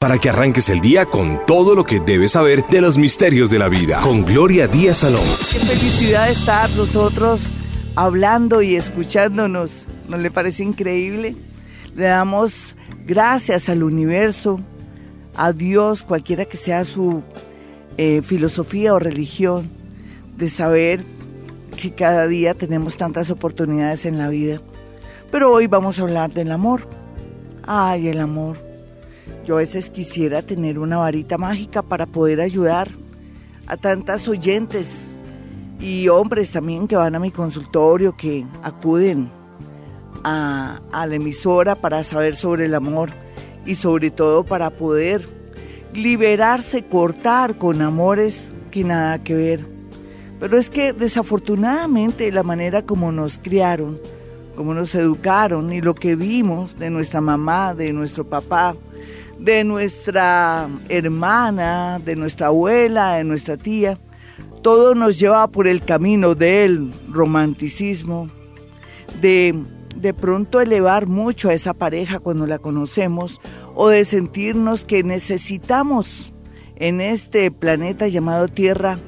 [0.00, 3.58] para que arranques el día con todo lo que debes saber de los misterios de
[3.58, 4.00] la vida.
[4.00, 5.26] Con Gloria Díaz Salón.
[5.50, 7.50] Qué felicidad estar nosotros
[7.96, 9.86] hablando y escuchándonos.
[10.06, 11.34] ¿No le parece increíble?
[11.96, 12.76] Le damos
[13.06, 14.60] gracias al universo,
[15.34, 17.24] a Dios, cualquiera que sea su
[17.96, 19.68] eh, filosofía o religión,
[20.36, 21.02] de saber
[21.76, 24.60] que cada día tenemos tantas oportunidades en la vida.
[25.32, 26.88] Pero hoy vamos a hablar del amor.
[27.66, 28.67] Ay, el amor
[29.44, 32.88] yo a veces quisiera tener una varita mágica para poder ayudar
[33.66, 34.88] a tantas oyentes
[35.80, 39.30] y hombres también que van a mi consultorio, que acuden
[40.24, 43.10] a, la emisora para saber sobre el amor
[43.64, 45.28] y sobre todo para poder
[45.94, 49.66] liberarse, cortar con amores que nada que ver.
[50.40, 53.98] Pero es que desafortunadamente la manera como nos criaron,
[54.56, 58.76] como nos educaron y lo que vimos de nuestra mamá, de nuestro papá,
[59.38, 63.98] de nuestra hermana, de nuestra abuela, de nuestra tía.
[64.62, 68.28] Todo nos lleva por el camino del romanticismo,
[69.20, 69.54] de
[70.00, 73.40] de pronto elevar mucho a esa pareja cuando la conocemos
[73.74, 76.32] o de sentirnos que necesitamos
[76.76, 78.98] en este planeta llamado Tierra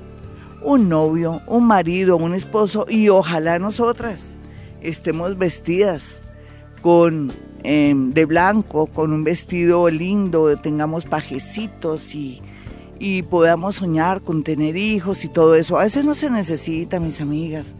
[0.62, 4.24] un novio, un marido, un esposo y ojalá nosotras
[4.82, 6.20] estemos vestidas
[6.82, 12.40] con Em, de blanco, con un vestido lindo, tengamos pajecitos y,
[12.98, 15.78] y podamos soñar con tener hijos y todo eso.
[15.78, 17.74] A veces no se necesita, mis amigas.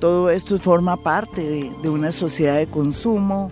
[0.00, 3.50] Todo esto forma parte de, de una sociedad de consumo,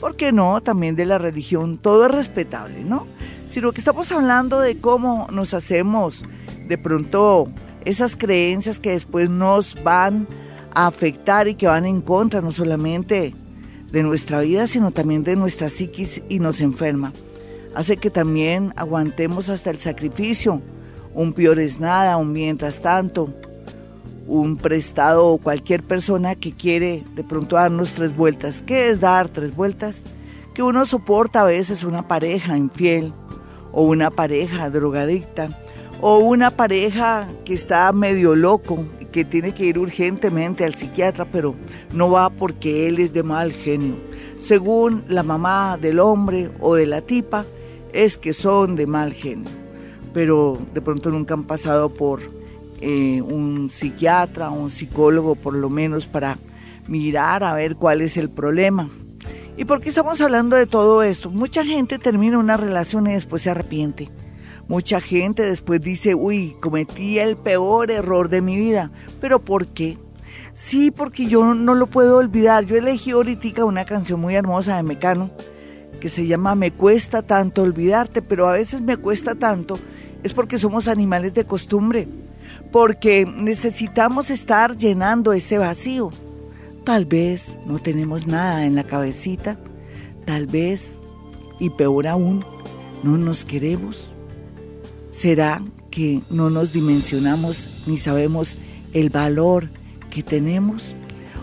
[0.00, 0.60] ¿por qué no?
[0.60, 3.06] También de la religión, todo es respetable, ¿no?
[3.48, 6.24] Sino que estamos hablando de cómo nos hacemos
[6.68, 7.48] de pronto
[7.84, 10.28] esas creencias que después nos van
[10.72, 13.34] a afectar y que van en contra no solamente
[13.92, 17.12] de nuestra vida, sino también de nuestra psiquis y nos enferma.
[17.74, 20.60] Hace que también aguantemos hasta el sacrificio,
[21.14, 23.32] un peor es nada, un mientras tanto,
[24.26, 28.62] un prestado o cualquier persona que quiere de pronto darnos tres vueltas.
[28.64, 30.02] ¿Qué es dar tres vueltas?
[30.54, 33.12] Que uno soporta a veces una pareja infiel
[33.72, 35.58] o una pareja drogadicta
[36.00, 41.54] o una pareja que está medio loco que tiene que ir urgentemente al psiquiatra, pero
[41.92, 43.96] no va porque él es de mal genio.
[44.40, 47.44] Según la mamá del hombre o de la tipa,
[47.92, 49.50] es que son de mal genio,
[50.14, 52.20] pero de pronto nunca han pasado por
[52.80, 56.38] eh, un psiquiatra, un psicólogo, por lo menos para
[56.86, 58.88] mirar a ver cuál es el problema.
[59.56, 61.30] ¿Y por qué estamos hablando de todo esto?
[61.30, 64.08] Mucha gente termina una relación y después se arrepiente.
[64.70, 68.92] Mucha gente después dice, uy, cometí el peor error de mi vida.
[69.20, 69.98] ¿Pero por qué?
[70.52, 72.66] Sí, porque yo no lo puedo olvidar.
[72.66, 75.32] Yo elegí ahorita una canción muy hermosa de Mecano
[76.00, 79.76] que se llama Me cuesta tanto olvidarte, pero a veces me cuesta tanto
[80.22, 82.06] es porque somos animales de costumbre,
[82.70, 86.10] porque necesitamos estar llenando ese vacío.
[86.84, 89.58] Tal vez no tenemos nada en la cabecita,
[90.26, 90.98] tal vez,
[91.58, 92.44] y peor aún,
[93.02, 94.09] no nos queremos.
[95.12, 98.58] ¿Será que no nos dimensionamos ni sabemos
[98.92, 99.68] el valor
[100.10, 100.94] que tenemos?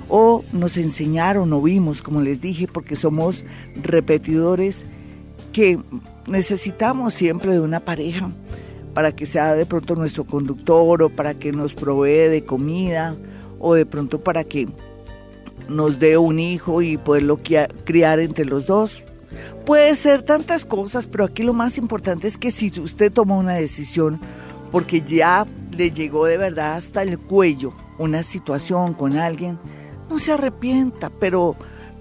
[0.09, 3.44] ¿O nos enseñaron o vimos, como les dije, porque somos
[3.75, 4.85] repetidores,
[5.51, 5.79] que
[6.28, 8.31] necesitamos siempre de una pareja
[8.94, 13.16] para que sea de pronto nuestro conductor o para que nos provee de comida
[13.59, 14.67] o de pronto para que
[15.67, 17.39] nos dé un hijo y poderlo
[17.84, 19.03] criar entre los dos?
[19.66, 23.56] Puede ser tantas cosas, pero aquí lo más importante es que si usted toma una
[23.56, 24.20] decisión,
[24.72, 25.46] porque ya
[25.76, 29.60] le llegó de verdad hasta el cuello una situación con alguien,
[30.10, 31.56] no se arrepienta, pero,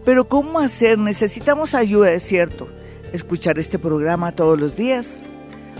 [0.05, 0.99] pero ¿cómo hacer?
[0.99, 2.69] Necesitamos ayuda, es cierto.
[3.13, 5.09] Escuchar este programa todos los días,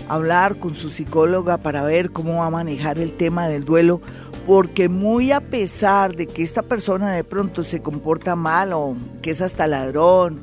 [0.09, 4.01] hablar con su psicóloga para ver cómo va a manejar el tema del duelo,
[4.45, 9.31] porque muy a pesar de que esta persona de pronto se comporta mal o que
[9.31, 10.41] es hasta ladrón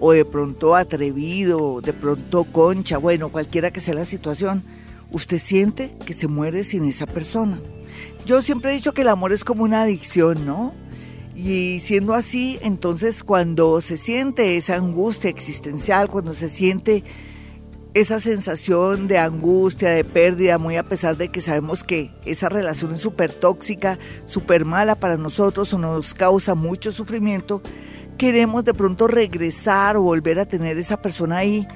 [0.00, 4.64] o de pronto atrevido, de pronto concha, bueno, cualquiera que sea la situación,
[5.12, 7.60] usted siente que se muere sin esa persona.
[8.24, 10.72] Yo siempre he dicho que el amor es como una adicción, ¿no?
[11.36, 17.04] Y siendo así, entonces cuando se siente esa angustia existencial, cuando se siente
[17.92, 22.92] esa sensación de angustia, de pérdida, muy a pesar de que sabemos que esa relación
[22.92, 27.62] es súper tóxica, súper mala para nosotros o nos causa mucho sufrimiento,
[28.20, 31.66] queremos de pronto regresar o volver a tener esa persona ahí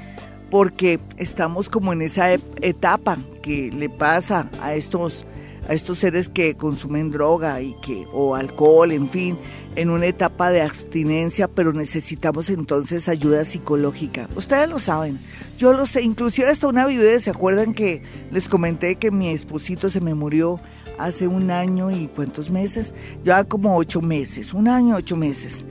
[0.51, 5.25] porque estamos como en esa etapa que le pasa a estos
[5.67, 9.39] a estos seres que consumen droga y que o alcohol, en fin,
[9.75, 14.29] en una etapa de abstinencia, pero necesitamos entonces ayuda psicológica.
[14.37, 15.19] Ustedes lo saben,
[15.57, 19.89] yo lo sé, inclusive hasta una viudez, ¿se acuerdan que les comenté que mi esposito
[19.89, 20.61] se me murió
[20.99, 22.93] hace un año y cuántos meses?
[23.23, 25.65] Ya como ocho meses, un año, ocho meses.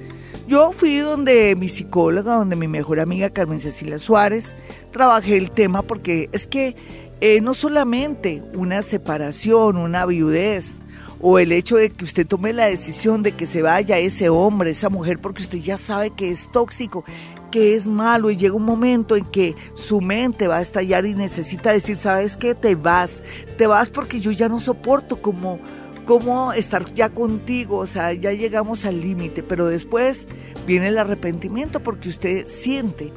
[0.48, 4.54] Yo fui donde mi psicóloga, donde mi mejor amiga Carmen Cecilia Suárez,
[4.92, 6.76] trabajé el tema porque es que
[7.22, 10.82] eh, no solamente una separación, una viudez,
[11.22, 14.72] o el hecho de que usted tome la decisión de que se vaya ese hombre,
[14.72, 17.06] esa mujer, porque usted ya sabe que es tóxico,
[17.50, 21.14] que es malo y llega un momento en que su mente va a estallar y
[21.14, 22.56] necesita decir, ¿sabes qué?
[22.56, 23.24] Te vas,
[23.58, 25.60] te vas porque yo ya no soporto como,
[26.06, 30.28] como estar ya contigo, o sea, ya llegamos al límite, pero después
[30.66, 33.12] viene el arrepentimiento porque usted siente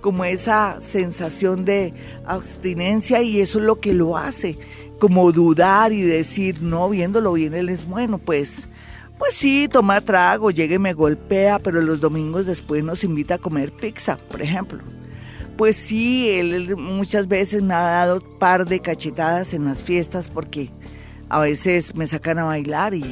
[0.00, 1.94] como esa sensación de
[2.26, 4.58] abstinencia y eso es lo que lo hace
[4.98, 8.68] como dudar y decir, no, viéndolo bien, él es bueno, pues,
[9.18, 13.38] pues sí, toma trago, llegue y me golpea, pero los domingos después nos invita a
[13.38, 14.78] comer pizza, por ejemplo.
[15.56, 20.70] Pues sí, él muchas veces me ha dado par de cachetadas en las fiestas porque
[21.32, 23.02] a veces me sacan a bailar y,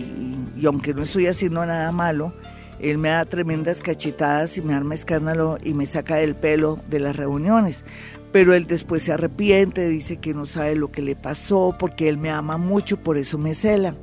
[0.57, 2.33] y aunque no estoy haciendo nada malo,
[2.79, 7.01] él me da tremendas cachetadas y me arma escándalo y me saca del pelo de
[7.01, 7.85] las reuniones
[8.33, 12.17] pero él después se arrepiente, dice que no sabe lo que le pasó, porque él
[12.17, 13.97] me ama mucho, por eso me cela.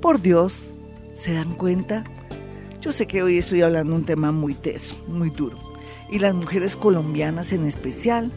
[0.00, 0.66] Por Dios,
[1.14, 2.04] ¿se dan cuenta?
[2.80, 5.58] Yo sé que hoy estoy hablando un tema muy teso, muy duro,
[6.10, 8.30] y las mujeres colombianas en especial,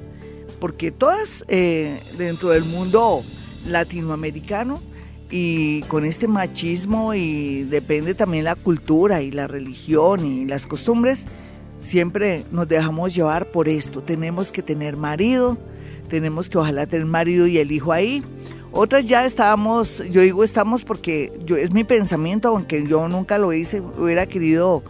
[0.59, 3.23] porque todas eh, dentro del mundo
[3.67, 4.81] latinoamericano
[5.31, 11.27] y con este machismo y depende también la cultura y la religión y las costumbres,
[11.81, 14.01] Siempre nos dejamos llevar por esto.
[14.01, 15.57] Tenemos que tener marido,
[16.09, 18.23] tenemos que ojalá tener marido y el hijo ahí.
[18.71, 23.53] Otras ya estábamos, yo digo estamos porque yo es mi pensamiento, aunque yo nunca lo
[23.53, 24.83] hice, hubiera querido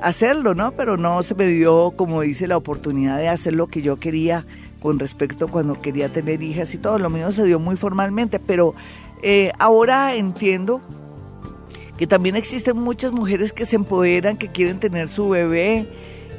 [0.00, 0.72] hacerlo, ¿no?
[0.72, 4.46] Pero no se me dio, como dice, la oportunidad de hacer lo que yo quería
[4.80, 6.98] con respecto cuando quería tener hijas y todo.
[6.98, 8.74] Lo mío se dio muy formalmente, pero
[9.22, 10.80] eh, ahora entiendo
[11.96, 15.88] que también existen muchas mujeres que se empoderan, que quieren tener su bebé,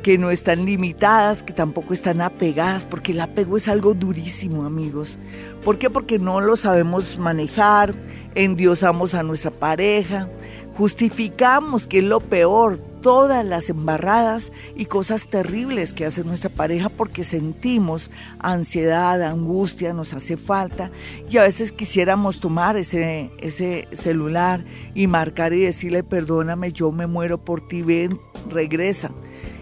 [0.04, 5.18] que no están limitadas, que tampoco están apegadas, porque el apego es algo durísimo, amigos.
[5.64, 5.90] ¿Por qué?
[5.90, 7.96] Porque no lo sabemos manejar,
[8.36, 10.30] endiosamos a nuestra pareja,
[10.76, 16.90] justificamos que es lo peor, todas las embarradas y cosas terribles que hace nuestra pareja
[16.90, 20.92] porque sentimos ansiedad, angustia, nos hace falta
[21.30, 27.08] y a veces quisiéramos tomar ese, ese celular y marcar y decirle perdóname, yo me
[27.08, 28.20] muero por ti, ven,
[28.50, 29.12] regresa.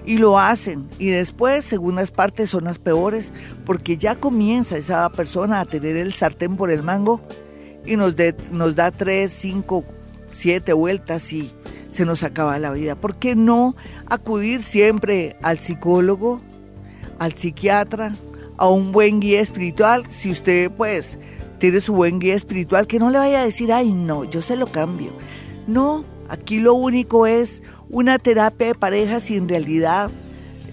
[0.08, 0.90] Y lo hacen.
[0.98, 3.32] Y después, segundas partes son las peores,
[3.64, 7.22] porque ya comienza esa persona a tener el sartén por el mango
[7.86, 8.16] y nos,
[8.52, 9.84] nos da tres, cinco,
[10.32, 11.52] siete vueltas y
[11.96, 12.96] se nos acaba la vida.
[12.96, 13.76] ¿Por qué no
[14.08, 16.42] acudir siempre al psicólogo,
[17.20, 18.14] al psiquiatra,
[18.58, 20.04] a un buen guía espiritual?
[20.10, 21.18] Si usted pues
[21.58, 24.58] tiene su buen guía espiritual, que no le vaya a decir, ay no, yo se
[24.58, 25.14] lo cambio.
[25.68, 30.12] No, aquí lo único es una terapia de pareja si en realidad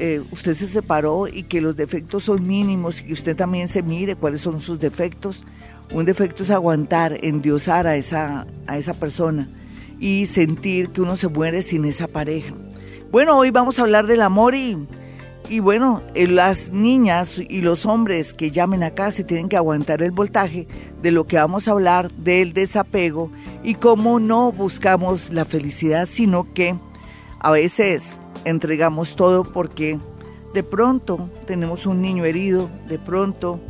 [0.00, 3.84] eh, usted se separó y que los defectos son mínimos y que usted también se
[3.84, 5.44] mire cuáles son sus defectos.
[5.92, 9.48] Un defecto es aguantar, endiosar a esa, a esa persona
[10.02, 12.52] y sentir que uno se muere sin esa pareja.
[13.12, 14.76] Bueno, hoy vamos a hablar del amor y,
[15.48, 20.02] y bueno, eh, las niñas y los hombres que llamen acá se tienen que aguantar
[20.02, 20.66] el voltaje
[21.00, 23.30] de lo que vamos a hablar del desapego
[23.62, 26.74] y cómo no buscamos la felicidad, sino que
[27.38, 30.00] a veces entregamos todo porque
[30.52, 33.60] de pronto tenemos un niño herido, de pronto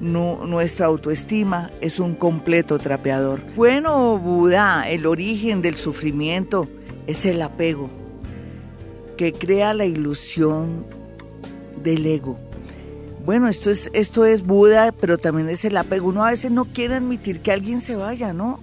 [0.00, 3.40] nuestra autoestima es un completo trapeador.
[3.54, 6.68] Bueno, Buda, el origen del sufrimiento
[7.06, 7.88] es el apego,
[9.16, 10.84] que crea la ilusión
[11.82, 12.38] del ego.
[13.24, 16.08] Bueno, esto es, esto es Buda, pero también es el apego.
[16.08, 18.60] Uno a veces no quiere admitir que alguien se vaya, ¿no?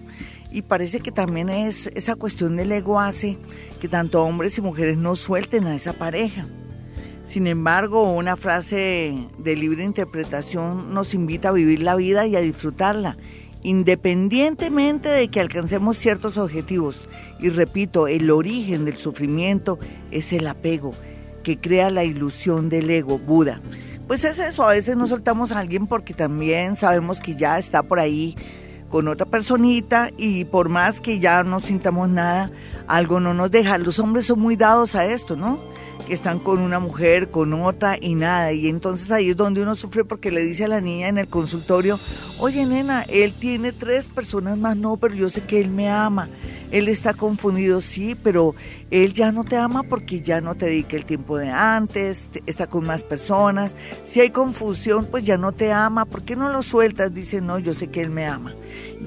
[0.52, 3.38] Y parece que también es esa cuestión del ego hace
[3.82, 6.48] que tanto hombres y mujeres no suelten a esa pareja.
[7.26, 12.42] Sin embargo, una frase de libre interpretación nos invita a vivir la vida y a
[12.42, 13.18] disfrutarla,
[13.64, 17.08] independientemente de que alcancemos ciertos objetivos.
[17.40, 19.80] Y repito, el origen del sufrimiento
[20.12, 20.94] es el apego,
[21.44, 23.62] que crea la ilusión del ego, Buda.
[24.08, 27.84] Pues es eso, a veces no soltamos a alguien porque también sabemos que ya está
[27.84, 28.36] por ahí
[28.90, 32.52] con otra personita y por más que ya no sintamos nada,
[32.86, 33.78] algo no nos deja.
[33.78, 35.58] Los hombres son muy dados a esto, ¿no?
[36.04, 38.54] Que están con una mujer, con otra y nada.
[38.54, 41.28] Y entonces ahí es donde uno sufre porque le dice a la niña en el
[41.28, 42.00] consultorio,
[42.40, 46.30] oye nena, él tiene tres personas más, no, pero yo sé que él me ama.
[46.72, 48.56] Él está confundido, sí, pero
[48.94, 52.68] él ya no te ama porque ya no te dedica el tiempo de antes, está
[52.68, 53.76] con más personas.
[54.04, 56.06] Si hay confusión, pues ya no te ama.
[56.06, 57.12] ¿Por qué no lo sueltas?
[57.12, 58.54] Dice, no, yo sé que él me ama.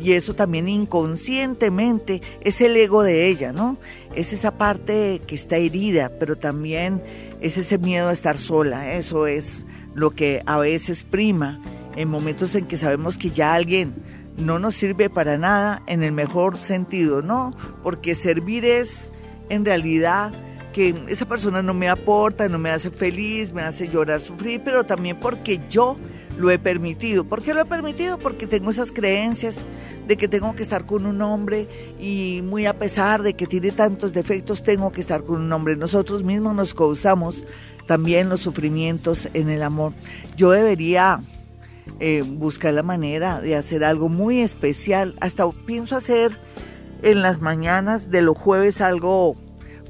[0.02, 3.78] Y eso también inconscientemente es el ego de ella, ¿no?
[4.16, 7.00] Es esa parte que está herida, pero también
[7.40, 8.92] es ese miedo a estar sola.
[8.94, 9.64] Eso es
[9.94, 11.62] lo que a veces prima
[11.94, 13.94] en momentos en que sabemos que ya alguien
[14.36, 17.56] no nos sirve para nada en el mejor sentido, ¿no?
[17.84, 19.12] Porque servir es
[19.48, 20.32] en realidad
[20.72, 24.84] que esa persona no me aporta, no me hace feliz, me hace llorar, sufrir, pero
[24.84, 25.96] también porque yo
[26.36, 27.24] lo he permitido.
[27.24, 28.18] ¿Por qué lo he permitido?
[28.18, 29.56] Porque tengo esas creencias
[30.06, 31.66] de que tengo que estar con un hombre
[31.98, 35.76] y muy a pesar de que tiene tantos defectos, tengo que estar con un hombre.
[35.76, 37.44] Nosotros mismos nos causamos
[37.86, 39.92] también los sufrimientos en el amor.
[40.36, 41.22] Yo debería
[42.00, 45.14] eh, buscar la manera de hacer algo muy especial.
[45.20, 46.38] Hasta pienso hacer
[47.02, 49.36] en las mañanas de los jueves algo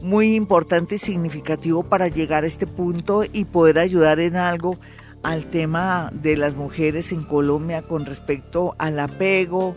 [0.02, 4.78] muy importante y significativo para llegar a este punto y poder ayudar en algo
[5.22, 9.76] al tema de las mujeres en Colombia con respecto al apego,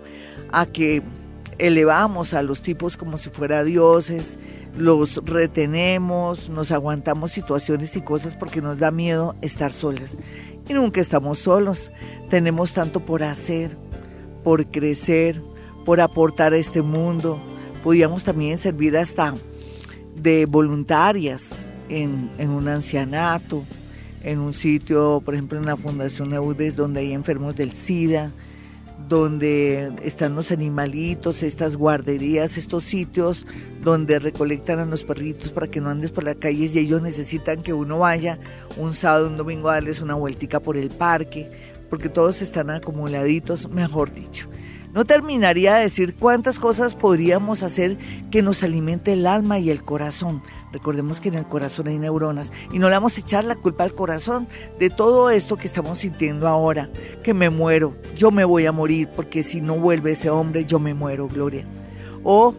[0.52, 1.02] a que
[1.58, 4.38] elevamos a los tipos como si fuera dioses,
[4.78, 10.16] los retenemos, nos aguantamos situaciones y cosas porque nos da miedo estar solas.
[10.68, 11.92] Y nunca estamos solos.
[12.30, 13.76] Tenemos tanto por hacer,
[14.44, 15.42] por crecer,
[15.90, 17.42] por aportar a este mundo.
[17.84, 19.34] Podíamos también servir hasta
[20.16, 21.48] de voluntarias
[21.90, 23.64] en, un ancianato,
[24.24, 28.32] en un sitio, por ejemplo, en la Fundación EUDES, donde hay enfermos del SIDA,
[29.08, 33.48] donde están los animalitos, estas guarderías, estos sitios
[33.84, 37.64] donde recolectan a los perritos para que no andes por las calles y ellos necesitan
[37.64, 38.38] que uno vaya
[38.78, 41.50] un sábado, un domingo a darles una vueltica por el parque,
[41.90, 44.48] porque todos están acumuladitos, mejor dicho.
[44.94, 47.98] No terminaría de decir cuántas cosas podríamos hacer
[48.32, 50.42] que nos alimente el alma y el corazón.
[50.72, 53.84] Recordemos que en el corazón hay neuronas y no le vamos a echar la culpa
[53.84, 54.48] al corazón
[54.80, 56.90] de todo esto que estamos sintiendo ahora,
[57.24, 60.80] que me muero, yo me voy a morir porque si no vuelve ese hombre yo
[60.80, 61.66] me muero, Gloria.
[62.24, 62.56] O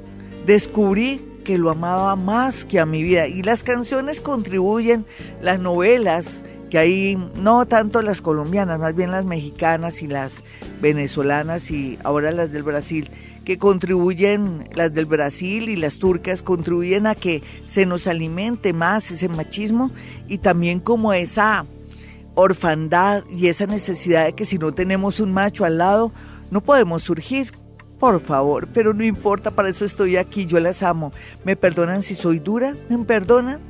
[0.47, 5.05] descubrí que lo amaba más que a mi vida y las canciones contribuyen,
[5.43, 10.45] las novelas, que hay no tanto las colombianas, más bien las mexicanas y las
[10.81, 13.11] venezolanas y ahora las del Brasil,
[13.45, 19.11] que contribuyen, las del Brasil y las turcas, contribuyen a que se nos alimente más
[19.11, 19.91] ese machismo
[20.29, 21.67] y también como esa
[22.35, 26.13] orfandad y esa necesidad de que si no tenemos un macho al lado,
[26.51, 27.53] no podemos surgir.
[27.99, 31.13] Por favor, pero no importa, para eso estoy aquí, yo las amo.
[31.45, 32.75] ¿Me perdonan si soy dura?
[32.89, 33.70] ¿Me perdonan?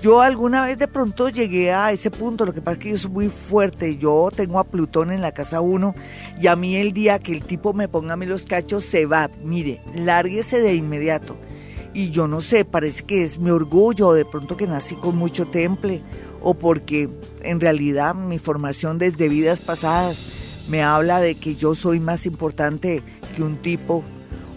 [0.00, 2.98] Yo alguna vez de pronto llegué a ese punto, lo que pasa es que yo
[2.98, 5.92] soy muy fuerte, yo tengo a Plutón en la casa 1
[6.40, 9.06] y a mí el día que el tipo me ponga a mí los cachos se
[9.06, 11.36] va, mire, lárguese de inmediato.
[11.94, 15.46] Y yo no sé, parece que es mi orgullo, de pronto que nací con mucho
[15.46, 16.00] temple,
[16.42, 17.10] o porque
[17.42, 20.22] en realidad mi formación desde vidas pasadas
[20.68, 23.02] me habla de que yo soy más importante
[23.34, 24.04] que un tipo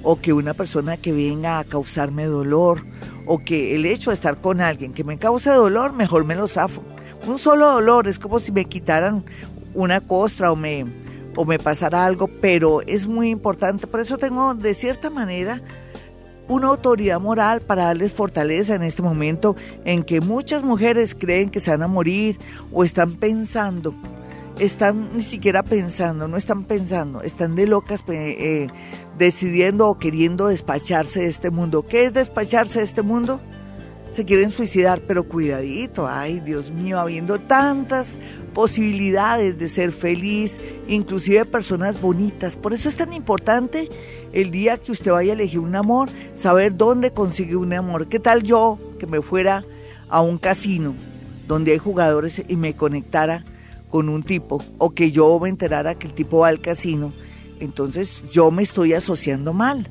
[0.04, 2.84] o que una persona que venga a causarme dolor
[3.26, 6.48] o que el hecho de estar con alguien que me cause dolor, mejor me lo
[6.48, 6.84] zafo.
[7.28, 9.24] Un solo dolor es como si me quitaran
[9.74, 10.86] una costra o me,
[11.36, 13.88] o me pasara algo, pero es muy importante.
[13.88, 15.62] Por eso tengo de cierta manera
[16.48, 21.60] una autoridad moral para darles fortaleza en este momento en que muchas mujeres creen que
[21.60, 22.38] se van a morir
[22.72, 23.94] o están pensando
[24.60, 28.68] están ni siquiera pensando, no están pensando, están de locas eh,
[29.22, 31.86] decidiendo o queriendo despacharse de este mundo.
[31.86, 33.40] ¿Qué es despacharse de este mundo?
[34.10, 38.18] Se quieren suicidar, pero cuidadito, ay Dios mío, habiendo tantas
[38.56, 42.56] posibilidades de ser feliz, inclusive personas bonitas.
[42.56, 43.90] Por eso es tan importante
[44.34, 48.08] el día que usted vaya a elegir un amor, saber dónde consigue un amor.
[48.08, 49.64] ¿Qué tal yo que me fuera
[50.10, 50.96] a un casino
[51.48, 53.46] donde hay jugadores y me conectara
[53.92, 57.14] con un tipo o que yo me enterara que el tipo va al casino,
[57.62, 59.88] entonces yo me estoy asociando mal.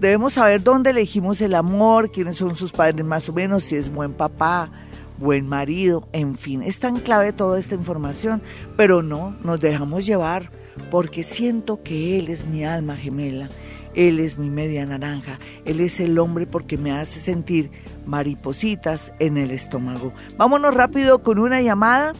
[0.00, 3.92] Debemos saber dónde elegimos el amor, quiénes son sus padres más o menos, si es
[3.92, 4.70] buen papá,
[5.18, 8.42] buen marido, en fin, es tan clave toda esta información,
[8.76, 10.50] pero no, nos dejamos llevar
[10.90, 13.48] porque siento que Él es mi alma gemela,
[13.94, 17.70] Él es mi media naranja, Él es el hombre porque me hace sentir
[18.04, 20.12] maripositas en el estómago.
[20.36, 22.12] Vámonos rápido con una llamada.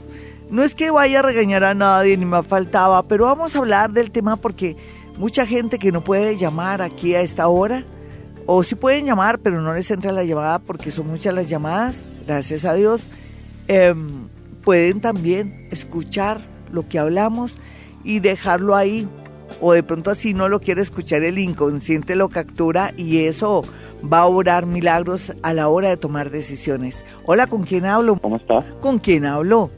[0.51, 3.93] No es que vaya a regañar a nadie, ni me faltaba, pero vamos a hablar
[3.93, 4.77] del tema porque
[5.17, 7.85] mucha gente que no puede llamar aquí a esta hora,
[8.47, 12.05] o sí pueden llamar, pero no les entra la llamada porque son muchas las llamadas,
[12.27, 13.09] gracias a Dios,
[13.69, 14.29] em,
[14.63, 17.57] pueden también escuchar lo que hablamos
[18.03, 19.09] y dejarlo ahí.
[19.61, 23.63] O de pronto así no lo quiere escuchar el inconsciente, lo captura y eso
[24.13, 27.05] va a orar milagros a la hora de tomar decisiones.
[27.25, 28.19] Hola, ¿con quién hablo?
[28.21, 28.65] ¿Cómo estás?
[28.81, 29.71] ¿Con quién hablo?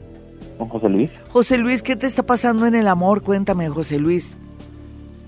[0.57, 1.11] Con José Luis.
[1.29, 3.21] José Luis, ¿qué te está pasando en el amor?
[3.21, 4.35] Cuéntame, José Luis.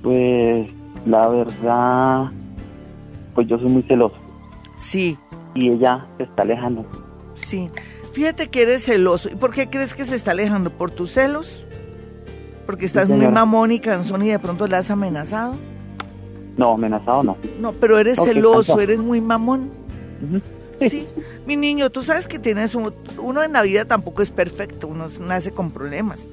[0.02, 0.68] Pues
[1.06, 2.32] la verdad,
[3.36, 4.16] pues yo soy muy celoso.
[4.78, 5.18] Sí.
[5.54, 6.86] Y ella se está alejando.
[7.36, 7.70] Sí.
[8.14, 9.30] Fíjate que eres celoso.
[9.30, 10.72] ¿Y por qué crees que se está alejando?
[10.72, 11.66] ¿Por tus celos?
[12.66, 15.56] ¿Porque estás muy mamón y cansón y de pronto la has amenazado?
[16.58, 17.38] No, amenazado no.
[17.60, 19.72] No, pero eres celoso, eres muy mamón.
[20.80, 21.08] Sí.
[21.46, 25.08] Mi niño, tú sabes que tienes un, uno en la vida tampoco es perfecto, uno
[25.20, 26.28] nace con problemas.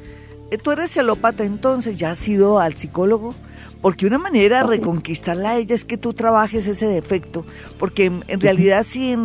[0.51, 3.35] Eh, tú eres celópata, entonces ya has ido al psicólogo,
[3.83, 7.45] porque una manera de reconquistarla a ella es que tú trabajes ese defecto,
[7.79, 9.17] porque en, realidad si,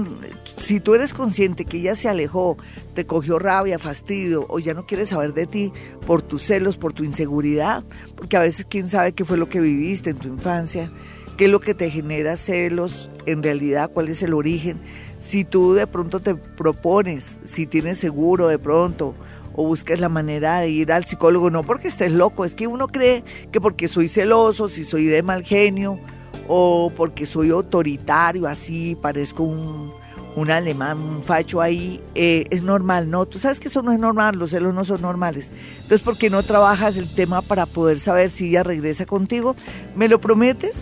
[0.58, 2.58] si tú eres consciente que ella se alejó,
[2.96, 5.72] te cogió rabia, fastidio, o ya no quiere saber de ti
[6.06, 7.84] por tus celos, por tu inseguridad,
[8.16, 10.92] porque a veces quién sabe qué fue lo que viviste en tu infancia,
[11.38, 14.78] qué es lo que te genera celos, en realidad cuál es el origen.
[15.20, 19.14] Si tú de pronto te propones, si tienes seguro de pronto,
[19.54, 22.88] o buscas la manera de ir al psicólogo, no porque estés loco, es que uno
[22.88, 26.00] cree que porque soy celoso, si soy de mal genio,
[26.48, 29.92] o porque soy autoritario, así parezco un,
[30.36, 33.26] un alemán, un facho ahí, eh, es normal, ¿no?
[33.26, 35.52] Tú sabes que eso no es normal, los celos no son normales.
[35.76, 39.56] Entonces, ¿por qué no trabajas el tema para poder saber si ella regresa contigo?
[39.96, 40.76] ¿Me lo prometes?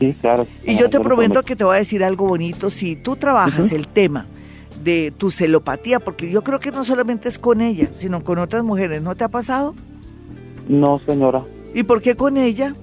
[0.00, 0.46] Sí, claro.
[0.64, 3.86] Y yo te prometo que te voy a decir algo bonito, si tú trabajas el
[3.86, 4.26] tema
[4.82, 8.64] de tu celopatía, porque yo creo que no solamente es con ella, sino con otras
[8.64, 9.02] mujeres.
[9.02, 9.74] ¿No te ha pasado?
[10.68, 11.44] No, señora.
[11.74, 12.74] ¿Y por qué con ella?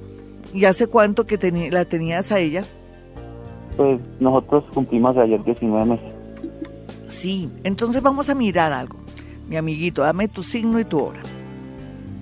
[0.53, 1.37] ¿Y hace cuánto que
[1.71, 2.63] la tenías a ella?
[3.75, 6.05] Pues nosotros cumplimos ayer 19 meses.
[7.07, 8.97] Sí, entonces vamos a mirar algo.
[9.47, 11.21] Mi amiguito, dame tu signo y tu hora.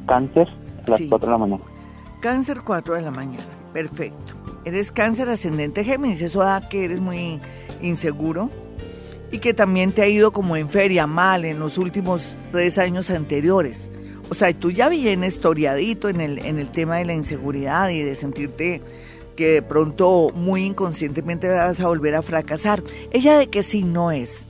[0.07, 0.47] Cáncer,
[0.85, 1.63] a las 4 de la mañana.
[2.21, 3.43] Cáncer, 4 de la mañana.
[3.73, 4.33] Perfecto.
[4.65, 7.39] Eres cáncer ascendente Géminis, eso da que eres muy
[7.81, 8.49] inseguro,
[9.31, 13.09] y que también te ha ido como en feria mal en los últimos tres años
[13.11, 13.89] anteriores.
[14.29, 18.01] O sea, tú ya vienes historiadito en el, en el tema de la inseguridad y
[18.01, 18.81] de sentirte
[19.35, 22.81] que de pronto muy inconscientemente vas a volver a fracasar.
[23.11, 24.47] ¿Ella de qué signo es?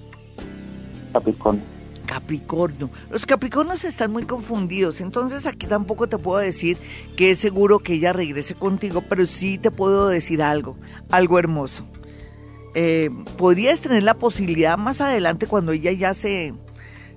[1.12, 1.75] Capricornio.
[2.06, 2.90] Capricornio.
[3.10, 6.78] Los Capricornios están muy confundidos, entonces aquí tampoco te puedo decir
[7.16, 10.78] que es seguro que ella regrese contigo, pero sí te puedo decir algo,
[11.10, 11.86] algo hermoso
[12.76, 16.54] eh, podrías tener la posibilidad más adelante cuando ella ya se,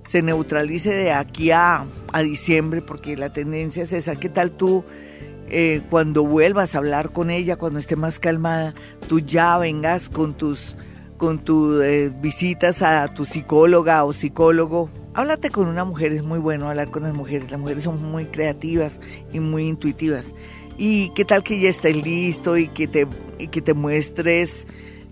[0.06, 4.14] se neutralice de aquí a, a diciembre, porque la tendencia es esa.
[4.14, 4.84] ¿Qué tal tú
[5.48, 8.72] eh, cuando vuelvas a hablar con ella, cuando esté más calmada,
[9.08, 10.76] tú ya vengas con tus
[11.18, 14.88] con tus eh, visitas a tu psicóloga o psicólogo?
[15.12, 17.50] Háblate con una mujer, es muy bueno hablar con las mujeres.
[17.50, 19.00] Las mujeres son muy creativas
[19.32, 20.32] y muy intuitivas.
[20.78, 23.06] ¿Y qué tal que ya estés listo y que te,
[23.38, 24.66] y que te muestres?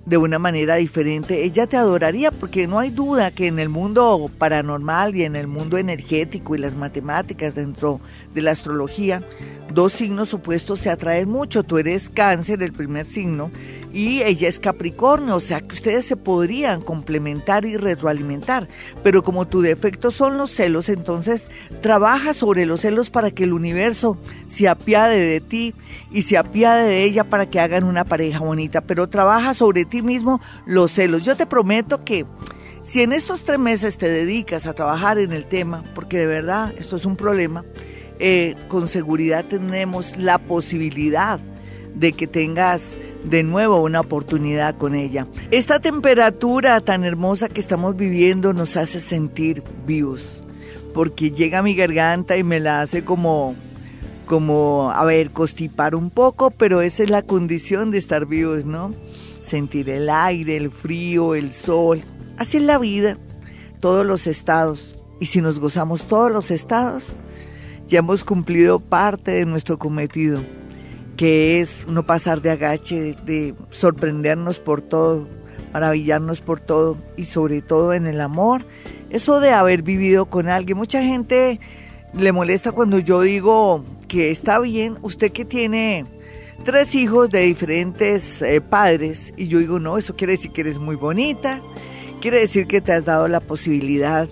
[0.06, 4.30] De una manera diferente, ella te adoraría porque no hay duda que en el mundo
[4.38, 8.00] paranormal y en el mundo energético y las matemáticas dentro
[8.32, 9.24] de la astrología,
[9.74, 11.64] dos signos opuestos se atraen mucho.
[11.64, 13.50] Tú eres cáncer, el primer signo,
[13.92, 18.68] y ella es Capricornio, o sea que ustedes se podrían complementar y retroalimentar.
[19.02, 23.52] Pero como tu defecto son los celos, entonces trabaja sobre los celos para que el
[23.52, 25.74] universo se apiade de ti
[26.12, 28.82] y se apiade de ella para que hagan una pareja bonita.
[28.82, 31.24] Pero trabaja sobre ti mismo los celos.
[31.24, 32.24] Yo te prometo que
[32.82, 36.72] si en estos tres meses te dedicas a trabajar en el tema, porque de verdad
[36.78, 37.64] esto es un problema,
[38.18, 41.40] eh, con seguridad tenemos la posibilidad
[41.96, 45.26] de que tengas de nuevo una oportunidad con ella.
[45.50, 50.40] Esta temperatura tan hermosa que estamos viviendo nos hace sentir vivos,
[50.94, 53.56] porque llega a mi garganta y me la hace como,
[54.26, 58.94] como, a ver, constipar un poco, pero esa es la condición de estar vivos, ¿no?
[59.46, 62.02] Sentir el aire, el frío, el sol.
[62.36, 63.16] Así es la vida,
[63.78, 64.96] todos los estados.
[65.20, 67.14] Y si nos gozamos todos los estados,
[67.86, 70.40] ya hemos cumplido parte de nuestro cometido
[71.16, 75.28] que es no pasar de agache, de sorprendernos por todo,
[75.72, 78.66] maravillarnos por todo y sobre todo en el amor.
[79.10, 81.60] Eso de haber vivido con alguien, mucha gente
[82.12, 86.04] le molesta cuando yo digo que está bien, usted que tiene
[86.66, 90.80] tres hijos de diferentes eh, padres y yo digo, no, eso quiere decir que eres
[90.80, 91.62] muy bonita,
[92.20, 94.28] quiere decir que te has dado la posibilidad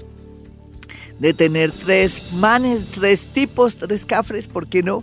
[1.21, 5.03] de tener tres manes, tres tipos, tres cafres, ¿por qué no?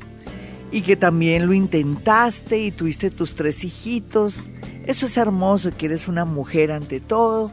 [0.73, 4.49] y que también lo intentaste y tuviste tus tres hijitos.
[4.85, 7.51] Eso es hermoso, que eres una mujer ante todo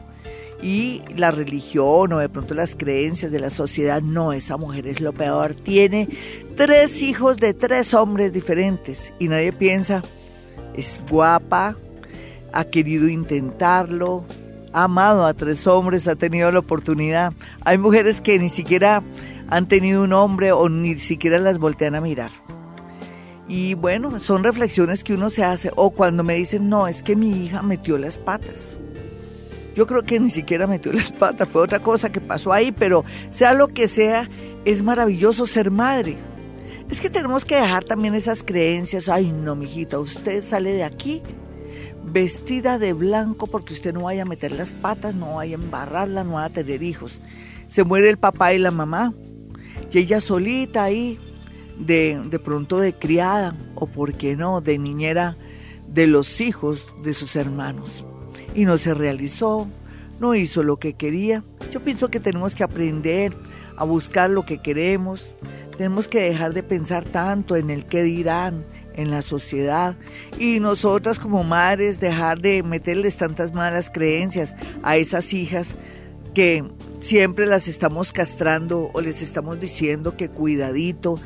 [0.61, 4.99] y la religión o de pronto las creencias de la sociedad, no, esa mujer es
[4.99, 5.53] lo peor.
[5.53, 6.09] Tiene
[6.55, 10.03] tres hijos de tres hombres diferentes y nadie piensa,
[10.73, 11.75] es guapa,
[12.51, 14.25] ha querido intentarlo,
[14.73, 17.33] ha amado a tres hombres, ha tenido la oportunidad.
[17.61, 19.01] Hay mujeres que ni siquiera
[19.49, 22.31] han tenido un hombre o ni siquiera las voltean a mirar.
[23.47, 25.71] Y bueno, son reflexiones que uno se hace.
[25.75, 28.78] O cuando me dicen, no, es que mi hija metió las patas.
[29.79, 33.05] Yo creo que ni siquiera metió las patas, fue otra cosa que pasó ahí, pero
[33.29, 34.29] sea lo que sea,
[34.65, 36.17] es maravilloso ser madre.
[36.89, 39.07] Es que tenemos que dejar también esas creencias.
[39.07, 41.21] Ay, no, mijita, usted sale de aquí
[42.03, 46.25] vestida de blanco porque usted no vaya a meter las patas, no vaya a embarrarla,
[46.25, 47.21] no vaya a tener hijos.
[47.69, 49.13] Se muere el papá y la mamá,
[49.93, 51.17] y ella solita ahí,
[51.77, 55.37] de, de pronto de criada, o por qué no, de niñera
[55.87, 58.05] de los hijos de sus hermanos.
[58.55, 59.67] Y no se realizó,
[60.19, 61.43] no hizo lo que quería.
[61.71, 63.35] Yo pienso que tenemos que aprender
[63.77, 65.29] a buscar lo que queremos,
[65.77, 68.65] tenemos que dejar de pensar tanto en el qué dirán,
[68.99, 69.95] en la sociedad
[70.37, 75.75] y nosotras como madres dejar de meterles tantas malas creencias a esas hijas
[76.33, 76.65] que
[77.01, 81.19] siempre las estamos castrando o les estamos diciendo que cuidadito,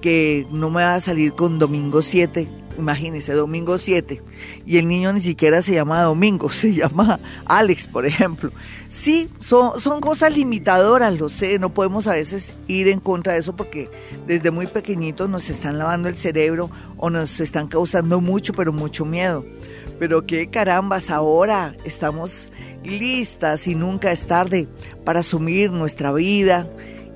[0.00, 4.22] que no me va a salir con domingo 7 imagínese, domingo 7,
[4.64, 8.50] y el niño ni siquiera se llama Domingo, se llama Alex, por ejemplo.
[8.88, 13.40] Sí, son, son cosas limitadoras, lo sé, no podemos a veces ir en contra de
[13.40, 13.90] eso porque
[14.26, 19.04] desde muy pequeñitos nos están lavando el cerebro o nos están causando mucho, pero mucho
[19.04, 19.44] miedo.
[19.98, 22.52] Pero qué carambas, ahora estamos
[22.84, 24.68] listas y nunca es tarde
[25.04, 26.70] para asumir nuestra vida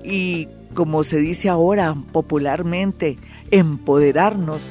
[0.05, 3.19] y, como se dice ahora popularmente,
[3.51, 4.63] empoderarnos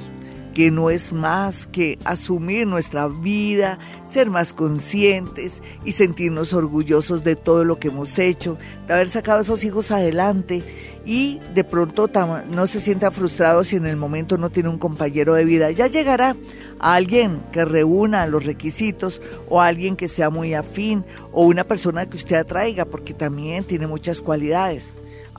[0.53, 7.35] que no es más que asumir nuestra vida, ser más conscientes y sentirnos orgullosos de
[7.35, 10.63] todo lo que hemos hecho, de haber sacado a esos hijos adelante
[11.05, 12.09] y de pronto
[12.49, 15.71] no se sienta frustrado si en el momento no tiene un compañero de vida.
[15.71, 16.35] Ya llegará
[16.79, 22.17] alguien que reúna los requisitos o alguien que sea muy afín o una persona que
[22.17, 24.89] usted atraiga porque también tiene muchas cualidades.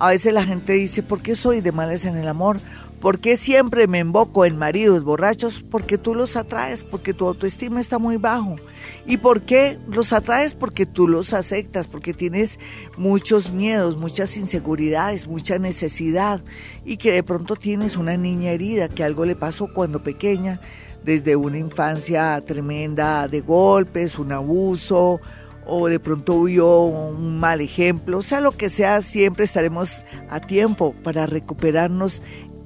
[0.03, 2.59] A veces la gente dice, ¿por qué soy de males en el amor?
[3.01, 5.65] ¿Por qué siempre me invoco en maridos borrachos?
[5.71, 8.57] Porque tú los atraes, porque tu autoestima está muy bajo.
[9.07, 10.55] ¿Y por qué los atraes?
[10.55, 12.59] Porque tú los aceptas, porque tienes
[12.97, 16.41] muchos miedos, muchas inseguridades, mucha necesidad
[16.85, 20.61] y que de pronto tienes una niña herida, que algo le pasó cuando pequeña,
[21.05, 25.21] desde una infancia tremenda de golpes, un abuso,
[25.67, 30.95] o de pronto vio un mal ejemplo, sea, lo que sea, siempre estaremos a tiempo
[31.03, 32.23] para recuperarnos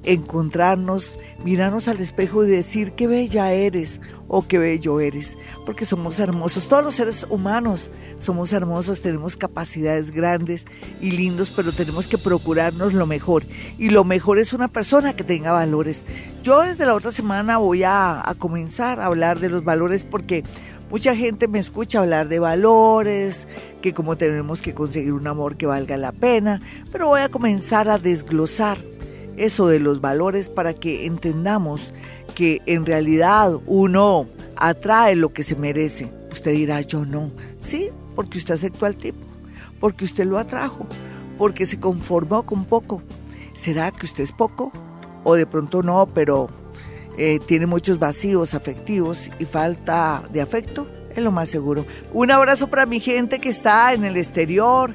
[0.07, 6.19] encontrarnos, mirarnos al espejo y decir qué bella eres o qué bello eres, porque somos
[6.19, 6.67] hermosos.
[6.67, 10.65] Todos los seres humanos somos hermosos, tenemos capacidades grandes
[11.01, 13.45] y lindos, pero tenemos que procurarnos lo mejor.
[13.77, 16.05] Y lo mejor es una persona que tenga valores.
[16.41, 20.43] Yo desde la otra semana voy a, a comenzar a hablar de los valores porque
[20.89, 23.45] Mucha gente me escucha hablar de valores,
[23.81, 26.61] que como tenemos que conseguir un amor que valga la pena,
[26.93, 28.77] pero voy a comenzar a desglosar
[29.35, 31.93] eso de los valores para que entendamos
[32.35, 36.09] que en realidad uno atrae lo que se merece.
[36.31, 37.31] Usted dirá, yo no.
[37.59, 39.19] Sí, porque usted aceptó al tipo,
[39.81, 40.87] porque usted lo atrajo,
[41.37, 43.01] porque se conformó con poco.
[43.53, 44.71] ¿Será que usted es poco?
[45.25, 46.47] O de pronto no, pero
[47.17, 51.85] eh, tiene muchos vacíos afectivos y falta de afecto, es lo más seguro.
[52.13, 54.93] Un abrazo para mi gente que está en el exterior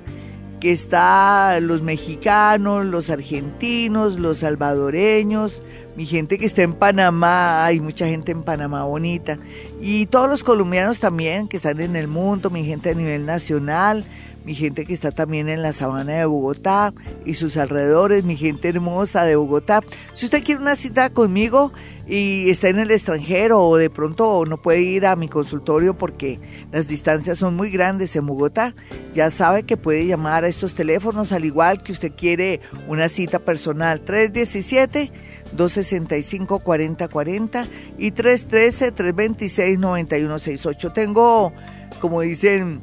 [0.63, 5.61] que está los mexicanos, los argentinos, los salvadoreños,
[5.97, 9.39] mi gente que está en Panamá, hay mucha gente en Panamá bonita,
[9.81, 14.05] y todos los colombianos también que están en el mundo, mi gente a nivel nacional,
[14.45, 18.69] mi gente que está también en la sabana de Bogotá y sus alrededores, mi gente
[18.69, 19.81] hermosa de Bogotá.
[20.13, 21.73] Si usted quiere una cita conmigo
[22.07, 26.41] y está en el extranjero o de pronto no puede ir a mi consultorio porque
[26.73, 28.75] las distancias son muy grandes en Bogotá,
[29.13, 33.39] ya sabe que puede llamar a estos teléfonos al igual que usted quiere una cita
[33.39, 35.11] personal 317
[35.53, 37.67] 265 4040
[37.99, 40.93] y 313 326 9168.
[40.93, 41.53] Tengo,
[42.01, 42.81] como dicen,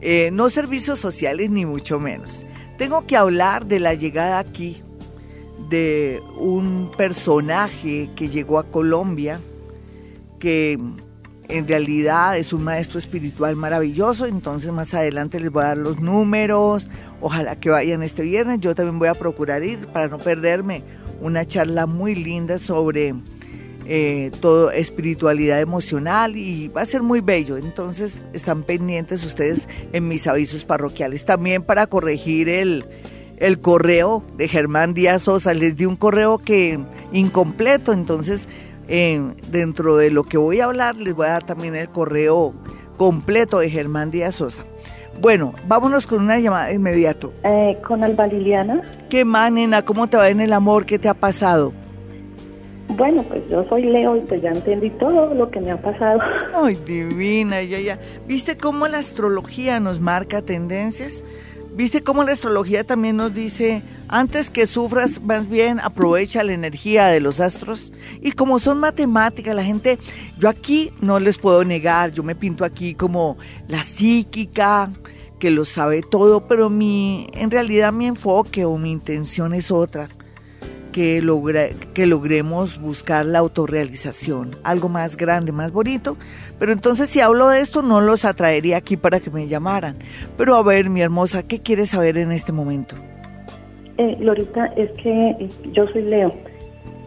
[0.00, 2.44] eh, no servicios sociales ni mucho menos.
[2.78, 4.82] Tengo que hablar de la llegada aquí
[5.68, 9.40] de un personaje que llegó a Colombia,
[10.38, 10.78] que
[11.48, 16.00] en realidad es un maestro espiritual maravilloso, entonces más adelante les voy a dar los
[16.00, 16.88] números,
[17.20, 20.82] ojalá que vayan este viernes, yo también voy a procurar ir para no perderme
[21.20, 23.14] una charla muy linda sobre
[23.88, 27.56] eh, todo espiritualidad emocional y va a ser muy bello.
[27.56, 31.24] Entonces están pendientes ustedes en mis avisos parroquiales.
[31.24, 32.84] También para corregir el,
[33.36, 36.78] el correo de Germán Díaz Sosa, les di un correo que
[37.12, 38.48] incompleto, entonces
[38.88, 39.20] eh,
[39.50, 42.54] dentro de lo que voy a hablar les voy a dar también el correo
[42.96, 44.64] completo de Germán Díaz Sosa.
[45.20, 47.32] Bueno, vámonos con una llamada de inmediato.
[47.42, 48.82] Eh, con Alba Liliana.
[49.08, 49.82] ¿Qué manena?
[49.82, 50.84] ¿Cómo te va en el amor?
[50.84, 51.72] ¿Qué te ha pasado?
[52.88, 56.20] Bueno, pues yo soy Leo y pues ya entendí todo lo que me ha pasado.
[56.54, 57.98] Ay, divina, ya, ya.
[58.26, 61.24] ¿Viste cómo la astrología nos marca tendencias?
[61.76, 67.08] ¿Viste cómo la astrología también nos dice, antes que sufras, más bien aprovecha la energía
[67.08, 67.92] de los astros?
[68.22, 69.98] Y como son matemáticas, la gente,
[70.38, 73.36] yo aquí no les puedo negar, yo me pinto aquí como
[73.68, 74.90] la psíquica,
[75.38, 80.08] que lo sabe todo, pero mi, en realidad mi enfoque o mi intención es otra
[80.96, 86.16] que, que logremos buscar la autorrealización, algo más grande, más bonito.
[86.58, 89.98] Pero entonces si hablo de esto no los atraería aquí para que me llamaran.
[90.38, 92.96] Pero a ver, mi hermosa, ¿qué quieres saber en este momento?
[93.98, 96.34] Eh, Lorita, es que eh, yo soy Leo.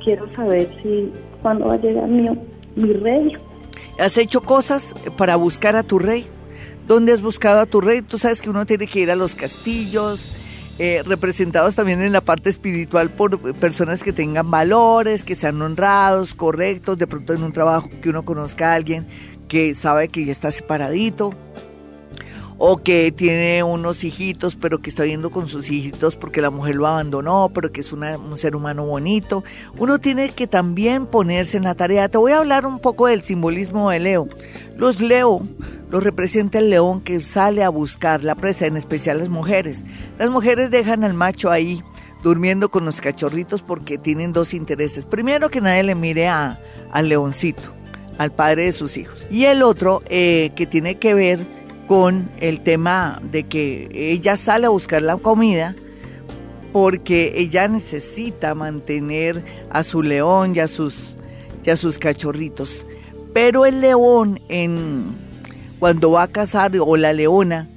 [0.04, 2.30] Quiero saber si cuándo va a llegar mi,
[2.76, 3.32] mi rey.
[3.98, 6.28] ¿Has hecho cosas para buscar a tu rey?
[6.88, 8.04] ¿Dónde has buscado a tu rey?
[8.04, 10.32] Tú sabes que uno tiene que ir a los castillos,
[10.80, 16.34] eh, representados también en la parte espiritual por personas que tengan valores, que sean honrados,
[16.34, 19.06] correctos, de pronto en un trabajo que uno conozca a alguien
[19.50, 21.34] que sabe que ya está separadito
[22.62, 26.76] o que tiene unos hijitos, pero que está viendo con sus hijitos porque la mujer
[26.76, 29.46] lo abandonó, pero que es un ser humano bonito.
[29.78, 32.10] Uno tiene que también ponerse en la tarea.
[32.10, 34.28] Te voy a hablar un poco del simbolismo de Leo.
[34.76, 35.48] Los Leo
[35.90, 39.86] los representa el león que sale a buscar la presa, en especial las mujeres.
[40.18, 41.82] Las mujeres dejan al macho ahí
[42.24, 45.06] durmiendo con los cachorritos porque tienen dos intereses.
[45.06, 46.60] Primero que nadie le mire a,
[46.92, 47.72] al leoncito,
[48.18, 49.26] al padre de sus hijos.
[49.32, 51.59] Y el otro eh, que tiene que ver
[51.90, 55.76] con el tema de que ella sale a buscar la comida
[56.72, 61.16] porque ella necesita mantener a su león y a sus,
[61.76, 62.86] sus cachorritos.
[63.34, 65.16] Pero el león, en,
[65.80, 67.68] cuando va a cazar, o la leona,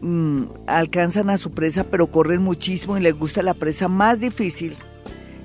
[0.00, 4.76] mm, alcanzan a su presa, pero corren muchísimo y les gusta la presa más difícil,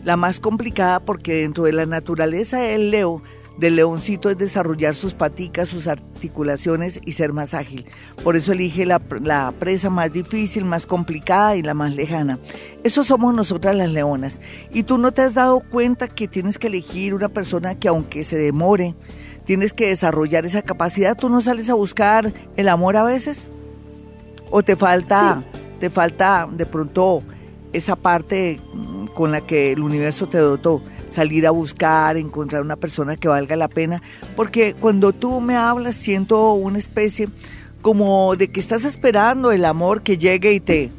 [0.04, 3.24] la más complicada, porque dentro de la naturaleza del leo
[3.62, 7.86] del leoncito es desarrollar sus paticas, sus articulaciones y ser más ágil.
[8.24, 9.00] Por eso elige la,
[9.60, 12.39] presa más difícil, más complicada y la más lejana.
[12.84, 14.41] Eso somos nosotras las leonas.
[14.74, 18.24] Y tú no te has dado cuenta que tienes que elegir una persona que aunque
[18.24, 18.95] se demore,
[19.45, 21.15] tienes que desarrollar esa capacidad.
[21.15, 23.52] ¿Tú no sales a buscar el amor a veces?
[24.50, 25.43] ¿O te falta,
[25.80, 27.21] te falta de pronto
[27.74, 28.60] esa parte
[29.13, 30.82] con la que el universo te dotó?
[31.12, 34.02] Salir a buscar, encontrar una persona que valga la pena,
[34.36, 37.28] porque cuando tú me hablas siento una especie
[37.82, 40.91] como de que estás esperando el amor que llegue y te,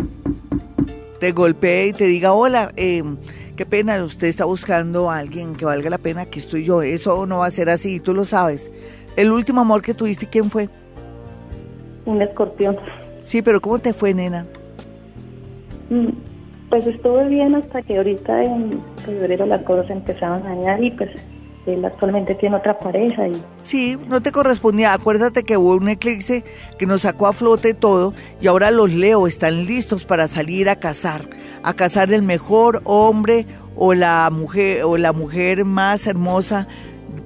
[1.18, 3.16] te golpee y te diga, hola, em,
[3.56, 7.26] qué pena, usted está buscando a alguien que valga la pena, que estoy yo, eso
[7.26, 8.70] no va a ser así, tú lo sabes.
[9.16, 10.68] El último amor que tuviste, ¿quién fue?
[12.04, 12.76] Un escorpión.
[13.22, 14.46] Sí, pero ¿cómo te fue, nena?
[15.90, 16.08] Mm,
[16.72, 21.10] pues estuve bien hasta que ahorita en febrero las cosas empezaron a dañar y pues
[21.66, 23.34] él actualmente tiene otra pareja y...
[23.60, 24.94] Sí, no te correspondía.
[24.94, 26.44] Acuérdate que hubo un eclipse
[26.78, 30.76] que nos sacó a flote todo y ahora los Leo están listos para salir a
[30.76, 31.28] cazar,
[31.62, 33.44] a cazar el mejor hombre
[33.76, 36.68] o la mujer o la mujer más hermosa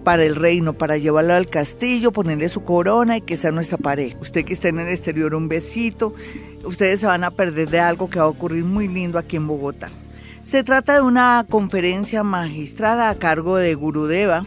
[0.03, 4.17] para el reino, para llevarlo al castillo, ponerle su corona y que sea nuestra pareja.
[4.21, 6.15] Usted que está en el exterior, un besito.
[6.67, 9.47] Ustedes se van a perder de algo que va a ocurrir muy lindo aquí en
[9.47, 9.89] Bogotá.
[10.43, 14.47] Se trata de una conferencia magistral a cargo de Gurudeva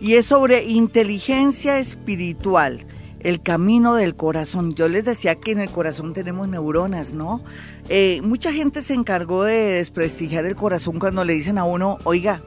[0.00, 2.86] y es sobre inteligencia espiritual,
[3.20, 4.74] el camino del corazón.
[4.74, 7.42] Yo les decía que en el corazón tenemos neuronas, ¿no?
[7.88, 12.42] Eh, mucha gente se encargó de desprestigiar el corazón cuando le dicen a uno, oiga,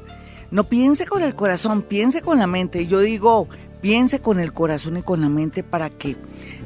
[0.52, 2.86] no piense con el corazón, piense con la mente.
[2.88, 3.48] Yo digo,
[3.82, 6.16] piense con el corazón y con la mente para que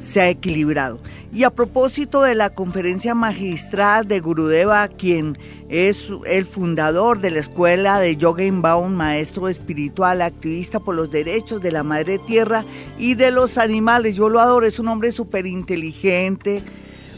[0.00, 1.00] sea equilibrado.
[1.32, 7.40] Y a propósito de la conferencia magistral de Gurudeva, quien es el fundador de la
[7.40, 12.64] escuela de Yoga Inbound, maestro espiritual, activista por los derechos de la madre tierra
[12.98, 14.16] y de los animales.
[14.16, 16.62] Yo lo adoro, es un hombre súper inteligente,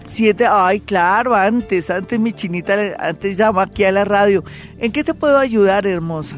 [0.04, 4.44] Siete, ay, claro, antes, antes mi chinita, antes llama aquí a la radio.
[4.78, 6.36] ¿En qué te puedo ayudar, hermosa?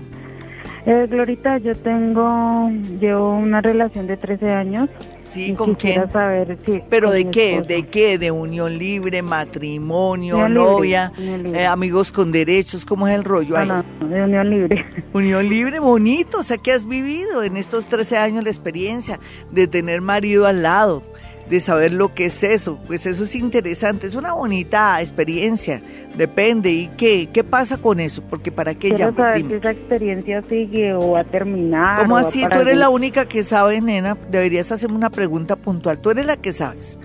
[0.86, 2.68] Eh, Glorita, yo tengo,
[3.00, 4.90] llevo una relación de 13 años.
[5.22, 6.10] Sí, ¿con quién?
[6.10, 6.82] saber, sí.
[6.90, 7.62] ¿Pero de qué?
[7.62, 8.18] ¿De qué?
[8.18, 12.84] ¿De unión libre, matrimonio, novia, eh, amigos con derechos?
[12.84, 13.66] ¿Cómo es el rollo ahí?
[13.66, 14.84] No, no, de unión libre.
[15.14, 16.38] Unión libre, bonito.
[16.38, 19.18] O sea, ¿qué has vivido en estos 13 años la experiencia
[19.50, 21.02] de tener marido al lado?
[21.48, 22.78] De saber lo que es eso.
[22.86, 25.82] Pues eso es interesante, es una bonita experiencia.
[26.16, 26.72] Depende.
[26.72, 27.28] ¿Y qué?
[27.32, 28.22] ¿Qué pasa con eso?
[28.22, 32.02] Porque para qué ya saber si esa experiencia sigue o va a terminar.
[32.02, 32.44] ¿Cómo así?
[32.50, 34.16] Tú eres la única que sabe, nena.
[34.30, 35.98] Deberías hacerme una pregunta puntual.
[35.98, 36.98] Tú eres la que sabes.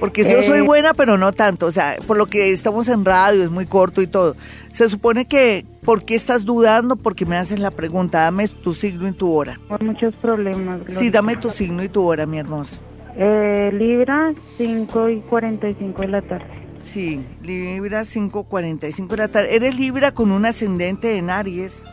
[0.00, 0.62] Porque yo soy eh.
[0.62, 1.66] buena, pero no tanto.
[1.66, 4.36] O sea, por lo que estamos en radio, es muy corto y todo.
[4.70, 6.96] Se supone que, ¿por qué estás dudando?
[6.96, 8.20] Porque me hacen la pregunta.
[8.20, 9.58] Dame tu signo y tu hora.
[9.68, 10.80] Por muchos problemas.
[10.88, 12.76] Sí, dame tu signo y tu hora, mi hermosa.
[13.18, 16.50] Eh, Libra, 5 y 45 de la tarde.
[16.82, 19.56] Sí, Libra, 5.45 de la tarde.
[19.56, 21.84] Eres Libra con un ascendente en Aries.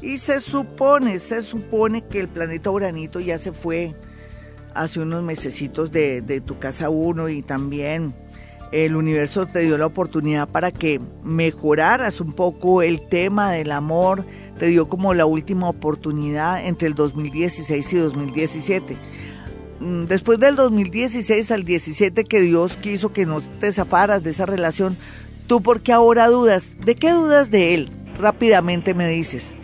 [0.00, 3.94] Y se supone, se supone que el planeta Uranito ya se fue
[4.74, 8.14] hace unos mesecitos de, de tu casa 1 y también
[8.72, 14.24] el universo te dio la oportunidad para que mejoraras un poco el tema del amor,
[14.58, 19.11] te dio como la última oportunidad entre el 2016 y 2017 Mm,
[20.08, 24.96] después del 2016 al 17 que Dios quiso que no te zafaras de esa relación,
[25.46, 26.76] ¿tú por qué ahora dudas?
[26.84, 27.90] ¿De qué dudas de él?
[28.20, 29.54] Rápidamente me dices.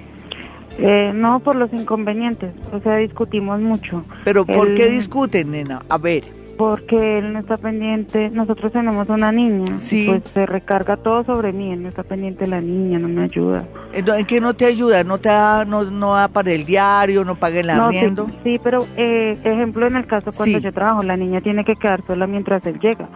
[0.79, 4.05] Eh, no, por los inconvenientes, o sea, discutimos mucho.
[4.25, 5.83] ¿Pero por qué discuten, nena?
[5.89, 6.38] A ver.
[6.59, 8.29] Porque él no está pendiente.
[8.31, 9.79] Nosotros tenemos una niña.
[9.79, 10.07] Sí.
[10.09, 11.73] Pues se recarga todo sobre mí.
[11.73, 13.65] Él no está pendiente de la niña, no me ayuda.
[13.95, 15.05] ¿En qué no te ayuda?
[15.05, 18.27] ¿No te da, no, no da para el diario, no paga el No, sí, arriendo?
[18.43, 20.65] sí, pero eh, ejemplo en el caso cuando Sí.
[20.65, 23.09] yo trabajo, la niña tiene que quedar sola mientras él llega.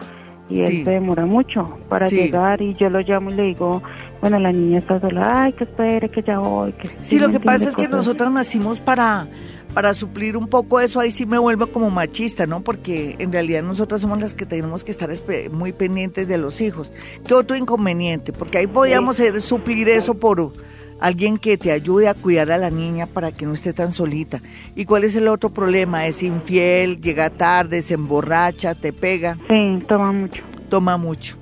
[0.49, 3.81] Y él se demora mucho para llegar y yo lo llamo y le digo,
[4.21, 6.73] bueno, la niña está sola, ay, que espere, que ya voy.
[6.73, 9.27] Que, Sí, lo que pasa es que nosotros nacimos para,
[9.73, 12.61] para suplir un poco eso, ahí sí me vuelvo como machista, ¿no?
[12.61, 15.09] Porque en realidad nosotras somos las que tenemos que estar
[15.51, 16.91] muy pendientes de los hijos.
[17.25, 18.33] ¿Qué otro inconveniente?
[18.33, 20.51] Porque ahí podíamos suplir eso por
[20.99, 24.41] alguien que te ayude a cuidar a la niña para que no esté tan solita.
[24.75, 26.05] ¿Y cuál es el otro problema?
[26.07, 30.43] Es infiel, llega tarde, se emborracha, te pega, Sí, toma mucho.
[30.69, 31.37] toma mucho.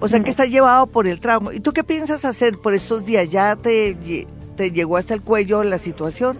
[0.00, 1.54] O sea que está llevado por el trauma.
[1.54, 3.30] ¿Y tú qué piensas hacer por estos días?
[3.30, 3.96] ¿Ya te,
[4.56, 6.38] te llegó hasta el cuello la situación?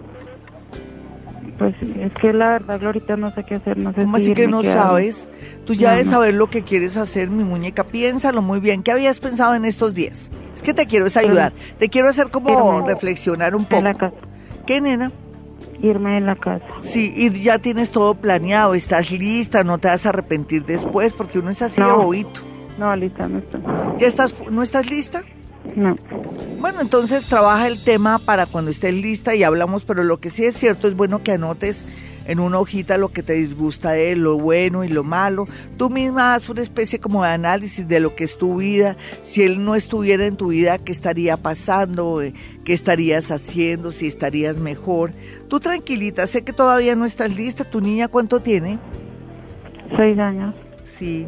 [1.63, 4.35] Pues es que la verdad, Glorita, no sé qué hacer, no sé ¿Cómo si así
[4.35, 5.31] que no sabes?
[5.65, 6.13] Tú ya No, debes no.
[6.15, 7.85] saber lo que quieres hacer, mi muñeca.
[7.85, 8.83] Piénsalo muy bien.
[8.83, 10.29] ¿Qué habías pensado en estos días?
[10.57, 11.53] Es que te quiero es ayudar.
[11.79, 13.81] Te quiero hacer como reflexionar un poco.
[13.81, 14.17] la casa,
[14.67, 15.13] ¿Qué, nena?
[15.81, 16.65] irme de la casa.
[16.83, 21.39] Sí, y ya tienes todo planeado, estás lista, no te vas a arrepentir después, porque
[21.39, 21.99] uno es así de No.
[21.99, 22.41] bobito.
[22.77, 23.61] No, lista, no estoy.
[23.99, 25.23] ¿Ya estás, no estás lista?
[25.77, 25.97] No.
[26.61, 30.45] Bueno, entonces trabaja el tema para cuando estés lista y hablamos, pero lo que sí
[30.45, 31.87] es cierto es bueno que anotes
[32.27, 35.49] en una hojita lo que te disgusta de él, lo bueno y lo malo.
[35.77, 38.97] Tú misma haz una especie como de análisis de lo que es tu vida.
[39.23, 42.23] Si él no estuviera en tu vida, ¿qué estaría pasando?
[42.23, 42.33] Eh,
[42.65, 43.93] ¿Qué estarías haciendo?
[43.93, 45.13] Si estarías mejor.
[45.49, 47.65] Tú tranquilita, sé que todavía no estás lista.
[47.65, 48.79] ¿Tu niña cuánto tiene?
[49.97, 50.55] Seis años.
[50.83, 51.27] Sí.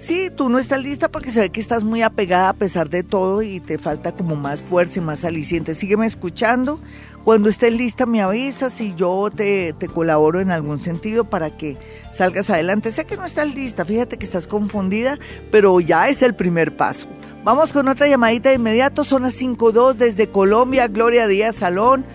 [0.00, 3.02] Sí, tú no estás lista porque se ve que estás muy apegada a pesar de
[3.02, 5.74] todo y te falta como más fuerza y más aliciente.
[5.74, 6.80] Sígueme escuchando.
[7.22, 11.76] Cuando estés lista me avisas y yo te, te colaboro en algún sentido para que
[12.12, 12.90] salgas adelante.
[12.92, 15.18] Sé que no estás lista, fíjate que estás confundida,
[15.50, 17.06] pero ya es el primer paso.
[17.44, 22.06] Vamos con otra llamadita de inmediato, son las 5.2 desde Colombia, Gloria Díaz Salón.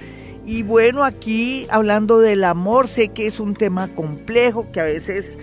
[0.44, 5.38] Y bueno, aquí hablando del amor, sé que es un tema complejo, que a veces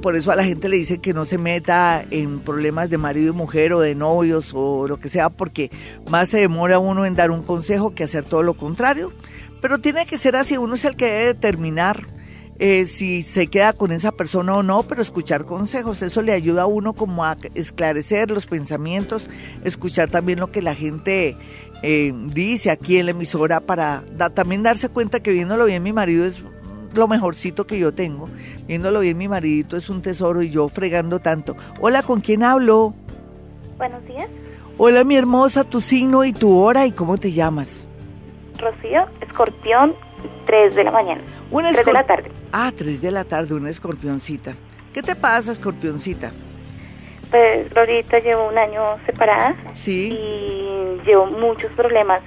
[0.00, 3.32] por eso a la gente le dice que no se meta en problemas de marido
[3.32, 5.70] y mujer o de novios o lo que sea, porque
[6.08, 9.12] más se demora uno en dar un consejo que hacer todo lo contrario.
[9.60, 12.06] Pero tiene que ser así, uno es el que debe determinar
[12.62, 16.62] eh, si se queda con esa persona o no, pero escuchar consejos, eso le ayuda
[16.62, 19.28] a uno como a esclarecer los pensamientos,
[19.64, 21.38] escuchar también lo que la gente
[21.82, 24.04] eh, dice aquí en la emisora para
[24.34, 26.42] también darse cuenta que viéndolo bien mi marido es
[26.94, 28.28] lo mejorcito que yo tengo,
[28.66, 31.56] viéndolo bien mi maridito es un tesoro y yo fregando tanto.
[31.80, 32.94] Hola, ¿con quién hablo?
[33.78, 34.28] Buenos días,
[34.82, 37.86] Hola, mi hermosa, tu signo y tu hora y cómo te llamas.
[38.58, 39.94] Rocío, escorpión,
[40.46, 41.20] 3 de la mañana.
[41.50, 42.30] Una 3 de la tarde.
[42.52, 44.54] Ah, 3 de la tarde, una escorpioncita.
[44.94, 46.32] ¿Qué te pasa, escorpioncita?
[47.30, 50.12] Pues ahorita llevo un año separada Sí.
[50.12, 52.22] y llevo muchos problemas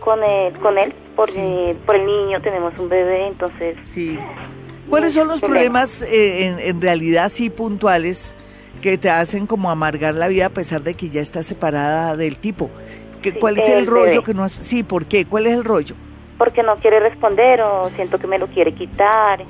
[0.00, 1.40] con él, con él por, Sí.
[1.42, 4.16] eh, por el niño, tenemos un bebé, entonces Sí.
[4.88, 8.34] ¿Cuáles son los problemas eh, en, en realidad sí puntuales
[8.82, 12.38] que te hacen como amargar la vida a pesar de que ya estás separada del
[12.38, 12.70] tipo?
[13.22, 14.22] ¿Qué, Sí, ¿Cuál es el el rollo bebé.
[14.22, 14.52] que no has...
[14.52, 15.24] Sí, ¿por qué?
[15.24, 15.96] ¿Cuál es el rollo?
[16.38, 19.42] porque no quiere responder o siento que me lo quiere quitar.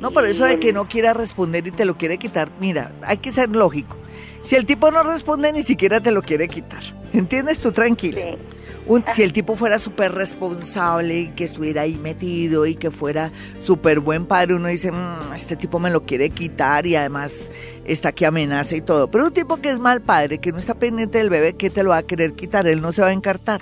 [0.00, 3.18] No, por eso de que no quiera responder y te lo quiere quitar, mira, hay
[3.18, 3.96] que ser lógico.
[4.40, 6.82] Si el tipo no responde, ni siquiera te lo quiere quitar.
[7.12, 7.60] ¿Entiendes?
[7.60, 8.20] Tú tranquila.
[8.20, 8.34] Sí.
[8.86, 13.30] Un- si el tipo fuera súper responsable y que estuviera ahí metido y que fuera
[13.62, 17.32] súper buen padre, uno dice, "Mm, este tipo me lo quiere quitar y además
[17.84, 19.08] está que amenaza y todo.
[19.10, 21.82] Pero un tipo que es mal padre, que no está pendiente del bebé, que te
[21.84, 22.66] lo va a querer quitar?
[22.66, 23.60] Él no se va a encartar.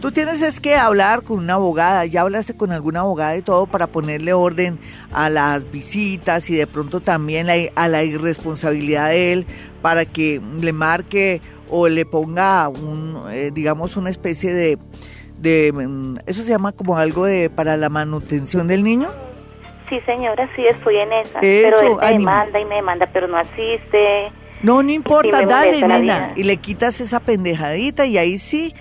[0.00, 3.66] Tú tienes es que hablar con una abogada, ya hablaste con alguna abogada y todo
[3.66, 4.78] para ponerle orden
[5.12, 9.46] a las visitas y de pronto también a la irresponsabilidad de él
[9.80, 14.78] para que le marque o le ponga un, eh, digamos, una especie de,
[15.38, 19.08] de, mm, eso se llama como algo de para la manutención del niño.
[19.88, 21.40] Sí, señora, sí, estoy en esa.
[21.40, 22.30] Eso, pero él me ánimo.
[22.30, 24.32] demanda y me demanda, pero no asiste.
[24.62, 28.72] No, no importa, dale, nena, y le quitas esa pendejadita y ahí sí,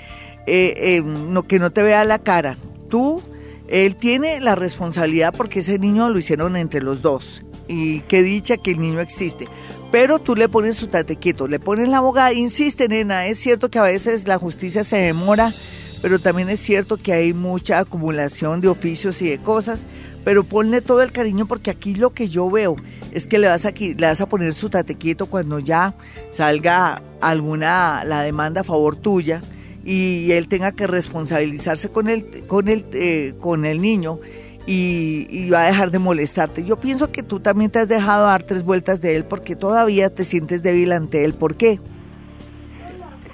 [0.48, 2.58] eh, eh, no, que no te vea la cara.
[2.90, 3.22] Tú,
[3.68, 7.44] él tiene la responsabilidad porque ese niño lo hicieron entre los dos.
[7.68, 9.48] Y qué dicha que el niño existe.
[9.94, 13.70] Pero tú le pones su tate quieto, le pones la abogada, insiste, nena, es cierto
[13.70, 15.54] que a veces la justicia se demora,
[16.02, 19.84] pero también es cierto que hay mucha acumulación de oficios y de cosas,
[20.24, 22.76] pero ponle todo el cariño porque aquí lo que yo veo
[23.12, 25.94] es que le vas a, le vas a poner su tate quieto cuando ya
[26.32, 29.44] salga alguna, la demanda a favor tuya
[29.86, 34.20] y él tenga que responsabilizarse con el, con el, eh, con el niño
[34.66, 36.64] y, y va a dejar de molestarte.
[36.64, 40.14] Yo pienso que tú también te has dejado dar tres vueltas de él porque todavía
[40.14, 41.34] te sientes débil ante él.
[41.34, 41.80] ¿Por qué?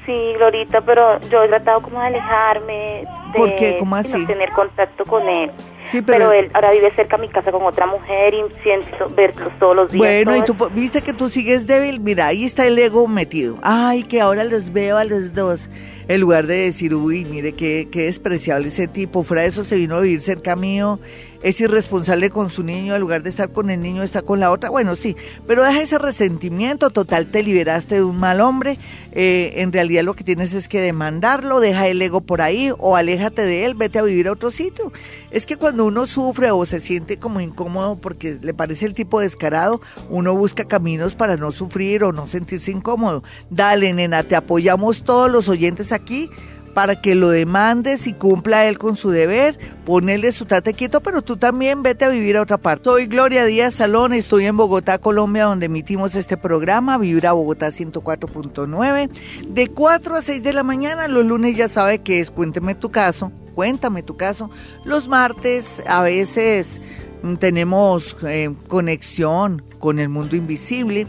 [0.10, 3.78] Sí, Glorita, pero yo he tratado como de alejarme, de ¿Por qué?
[3.78, 4.26] ¿Cómo no así?
[4.26, 5.52] tener contacto con él.
[5.86, 6.32] Sí, pero- pero...
[6.32, 9.92] él ahora vive cerca de mi casa con otra mujer y siento verlos todos los
[9.92, 10.00] días.
[10.00, 13.58] Bueno, y tú viste que tú sigues débil, mira, ahí está el ego metido.
[13.62, 15.70] Ay, que ahora los veo a los dos.
[16.08, 19.76] En lugar de decir, uy, mire qué, qué despreciable ese tipo, fuera de eso se
[19.76, 21.00] vino a vivir cerca mío,
[21.42, 24.52] es irresponsable con su niño, en lugar de estar con el niño, está con la
[24.52, 24.70] otra.
[24.70, 25.16] Bueno, sí,
[25.48, 28.78] pero deja ese resentimiento, total, te liberaste de un mal hombre.
[29.12, 32.96] eh, en realidad lo que tienes es que demandarlo, deja el ego por ahí o
[32.96, 34.92] aléjate de él, vete a vivir a otro sitio.
[35.32, 39.20] Es que cuando uno sufre o se siente como incómodo porque le parece el tipo
[39.20, 43.24] descarado, uno busca caminos para no sufrir o no sentirse incómodo.
[43.50, 46.30] Dale, nena, te apoyamos todos los oyentes aquí
[46.74, 51.22] para que lo demandes y cumpla él con su deber, ponerle su tate quieto, pero
[51.22, 52.86] tú también vete a vivir a otra parte.
[52.86, 59.10] Soy Gloria Díaz Salón, estoy en Bogotá, Colombia, donde emitimos este programa, Vibra Bogotá 104.9,
[59.48, 62.90] de 4 a 6 de la mañana, los lunes ya sabe que es Cuénteme tu
[62.90, 64.50] caso, cuéntame tu caso,
[64.86, 66.82] los martes a veces
[67.24, 71.08] mm, tenemos eh, conexión con el mundo invisible,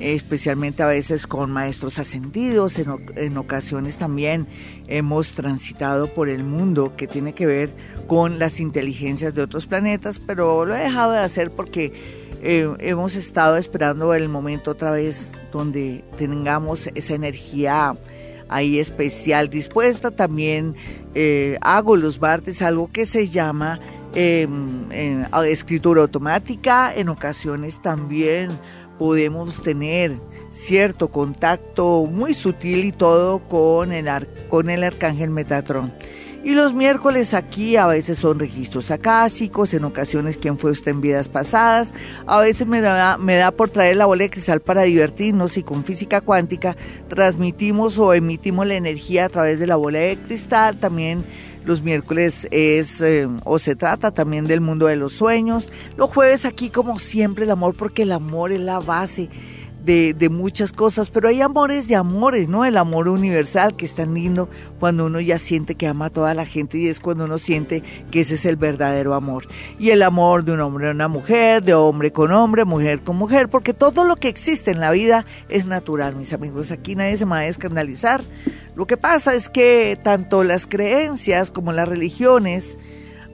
[0.00, 4.46] especialmente a veces con maestros ascendidos, en, en ocasiones también
[4.88, 7.70] hemos transitado por el mundo que tiene que ver
[8.06, 11.92] con las inteligencias de otros planetas, pero lo he dejado de hacer porque
[12.42, 17.96] eh, hemos estado esperando el momento otra vez donde tengamos esa energía
[18.48, 20.10] ahí especial dispuesta.
[20.10, 20.74] También
[21.14, 23.80] eh, hago los martes algo que se llama
[24.14, 24.46] eh,
[24.90, 26.94] eh, escritura automática.
[26.94, 28.50] En ocasiones también
[28.98, 30.16] podemos tener
[30.50, 34.08] cierto contacto muy sutil y todo con el,
[34.48, 35.92] con el arcángel Metatrón.
[36.46, 41.00] Y los miércoles aquí a veces son registros acásicos, en ocasiones quién fue usted en
[41.00, 41.92] vidas pasadas,
[42.24, 45.64] a veces me da, me da por traer la bola de cristal para divertirnos y
[45.64, 46.76] con física cuántica
[47.08, 51.24] transmitimos o emitimos la energía a través de la bola de cristal, también
[51.66, 55.68] los miércoles es eh, o se trata también del mundo de los sueños.
[55.96, 59.28] Los jueves aquí como siempre el amor porque el amor es la base
[59.86, 62.64] de, muchas cosas, pero hay amores de amores, ¿no?
[62.64, 64.48] El amor universal que es tan lindo
[64.80, 67.84] cuando uno ya siente que ama a toda la gente y es cuando uno siente
[68.10, 69.46] que ese es el verdadero amor.
[69.78, 73.16] Y el amor de un hombre a una mujer, de hombre con hombre, mujer con
[73.16, 76.72] mujer, porque todo lo que existe en la vida es natural, mis amigos.
[76.72, 78.24] Aquí nadie se me va a escandalizar.
[78.74, 82.76] Lo que pasa es que tanto las creencias como las religiones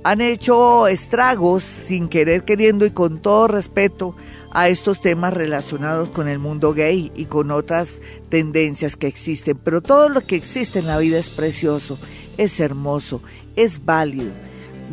[0.05, 4.14] han hecho estragos sin querer queriendo y con todo respeto
[4.55, 9.59] a estos temas relacionados con el mundo gay y con otras tendencias que existen.
[9.62, 11.98] Pero todo lo que existe en la vida es precioso,
[12.36, 13.22] es hermoso,
[13.57, 14.32] es válido.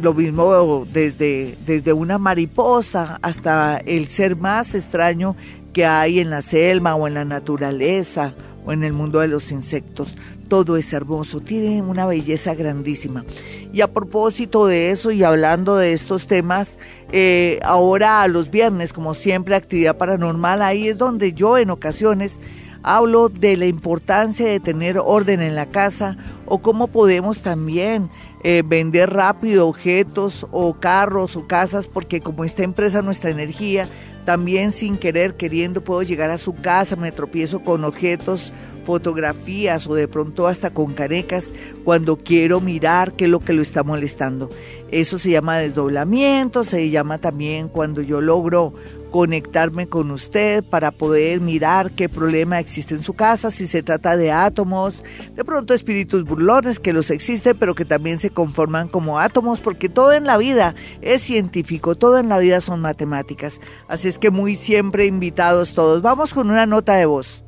[0.01, 5.35] Lo mismo desde, desde una mariposa hasta el ser más extraño
[5.73, 8.33] que hay en la selva o en la naturaleza
[8.65, 10.15] o en el mundo de los insectos.
[10.49, 13.23] Todo es hermoso, tiene una belleza grandísima.
[13.71, 16.77] Y a propósito de eso y hablando de estos temas,
[17.11, 22.37] eh, ahora los viernes, como siempre, actividad paranormal, ahí es donde yo en ocasiones
[22.83, 28.09] hablo de la importancia de tener orden en la casa o cómo podemos también
[28.43, 33.87] eh, vender rápido objetos o carros o casas, porque como esta empresa nuestra energía,
[34.25, 39.95] también sin querer, queriendo, puedo llegar a su casa, me tropiezo con objetos, fotografías o
[39.95, 41.53] de pronto hasta con canecas
[41.83, 44.49] cuando quiero mirar qué es lo que lo está molestando.
[44.91, 48.73] Eso se llama desdoblamiento, se llama también cuando yo logro
[49.11, 54.15] conectarme con usted para poder mirar qué problema existe en su casa, si se trata
[54.15, 55.03] de átomos,
[55.35, 59.89] de pronto espíritus burlones que los existen, pero que también se conforman como átomos, porque
[59.89, 63.59] todo en la vida es científico, todo en la vida son matemáticas.
[63.87, 66.01] Así es que muy siempre invitados todos.
[66.01, 67.43] Vamos con una nota de voz.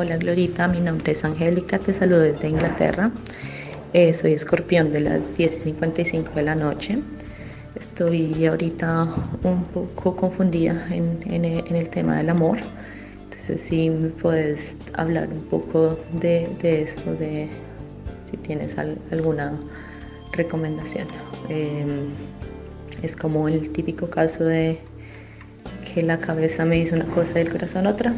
[0.00, 3.10] Hola Glorita, mi nombre es Angélica, te saludo desde Inglaterra.
[3.92, 7.00] Eh, soy escorpión de las 10 y 55 de la noche.
[7.74, 12.58] Estoy ahorita un poco confundida en, el tema del amor.
[13.24, 17.48] Entonces, si me puedes hablar un poco de, de eso, de
[18.30, 19.58] si tienes al, alguna
[20.30, 21.08] recomendación.
[21.48, 22.06] Eh,
[23.02, 24.78] es como el típico caso de
[25.92, 28.14] que la cabeza me dice una cosa y el corazón otra.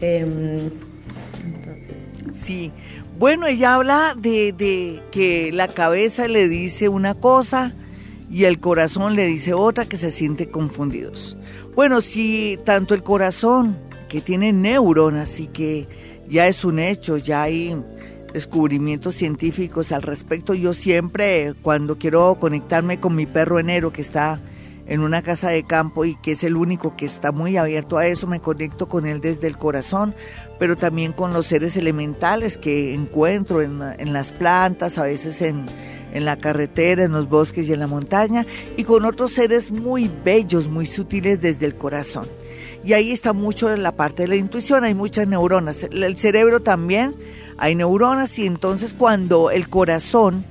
[0.00, 0.89] Entonces,
[2.32, 2.72] Sí,
[3.18, 7.74] bueno, ella habla de, de que la cabeza le dice una cosa
[8.30, 11.36] y el corazón le dice otra que se siente confundidos.
[11.74, 13.76] Bueno, si tanto el corazón,
[14.10, 15.86] que tiene neuronas y que
[16.28, 17.80] ya es un hecho, ya hay
[18.34, 20.52] descubrimientos científicos al respecto.
[20.52, 24.40] Yo siempre, cuando quiero conectarme con mi perro enero que está
[24.90, 28.08] en una casa de campo y que es el único que está muy abierto a
[28.08, 30.16] eso, me conecto con él desde el corazón,
[30.58, 35.66] pero también con los seres elementales que encuentro en, las plantas, a veces en,
[36.12, 38.44] en la carretera, en los bosques y en la montaña,
[38.76, 42.26] y con otros seres muy bellos, muy sutiles desde el corazón.
[42.82, 45.84] Y ahí está mucho la parte de la intuición, hay muchas neuronas.
[45.84, 47.14] El cerebro también,
[47.58, 50.44] hay neuronas y entonces cuando el corazón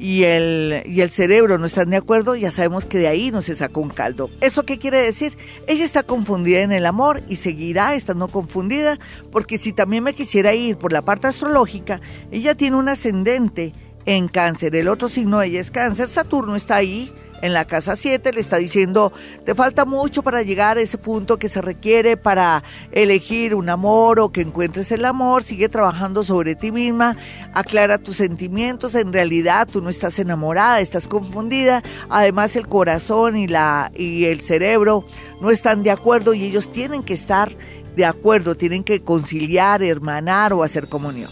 [0.00, 3.42] y el, y el cerebro no están de acuerdo, ya sabemos que de ahí no
[3.42, 4.30] se sacó un caldo.
[4.40, 5.36] ¿Eso qué quiere decir?
[5.66, 8.98] Ella está confundida en el amor y seguirá estando confundida,
[9.30, 13.74] porque si también me quisiera ir por la parte astrológica, ella tiene un ascendente
[14.06, 17.12] en cáncer, el otro signo de ella es cáncer, Saturno está ahí
[17.42, 19.12] en la casa 7 le está diciendo,
[19.44, 22.62] te falta mucho para llegar a ese punto que se requiere para
[22.92, 27.16] elegir un amor o que encuentres el amor, sigue trabajando sobre ti misma,
[27.54, 33.46] aclara tus sentimientos, en realidad tú no estás enamorada, estás confundida, además el corazón y,
[33.46, 35.04] la, y el cerebro
[35.40, 37.56] no están de acuerdo y ellos tienen que estar
[37.96, 41.30] de acuerdo, tienen que conciliar, hermanar o hacer comunión.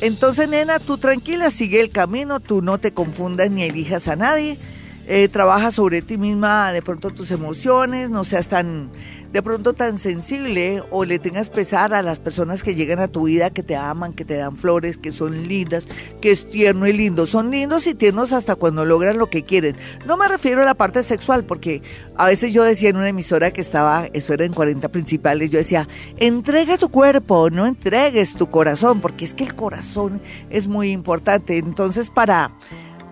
[0.00, 4.58] Entonces, nena, tú tranquila, sigue el camino, tú no te confundas ni elijas a nadie
[5.06, 8.90] eh, trabaja sobre ti misma, de pronto tus emociones, no seas tan,
[9.32, 13.26] de pronto tan sensible o le tengas pesar a las personas que llegan a tu
[13.26, 15.86] vida, que te aman, que te dan flores, que son lindas,
[16.20, 17.26] que es tierno y lindo.
[17.26, 19.76] Son lindos y tiernos hasta cuando logran lo que quieren.
[20.06, 21.82] No me refiero a la parte sexual, porque
[22.16, 25.58] a veces yo decía en una emisora que estaba, eso era en 40 principales, yo
[25.58, 25.86] decía,
[26.16, 31.58] entrega tu cuerpo, no entregues tu corazón, porque es que el corazón es muy importante.
[31.58, 32.52] Entonces, para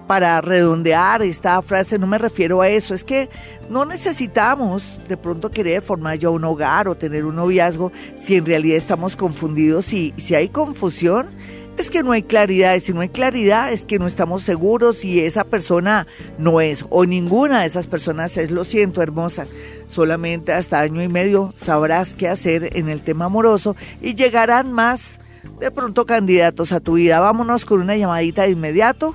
[0.06, 3.28] para redondear esta frase, no me refiero a eso, es que
[3.70, 8.46] no necesitamos de pronto querer formar ya un hogar o tener un noviazgo si en
[8.46, 11.28] realidad estamos confundidos y si hay confusión
[11.76, 14.98] es que no hay claridad, y si no hay claridad es que no estamos seguros
[14.98, 16.06] si esa persona
[16.38, 19.46] no es o ninguna de esas personas es, lo siento hermosa,
[19.88, 25.18] solamente hasta año y medio sabrás qué hacer en el tema amoroso y llegarán más
[25.58, 27.20] de pronto candidatos a tu vida.
[27.20, 29.14] Vámonos con una llamadita de inmediato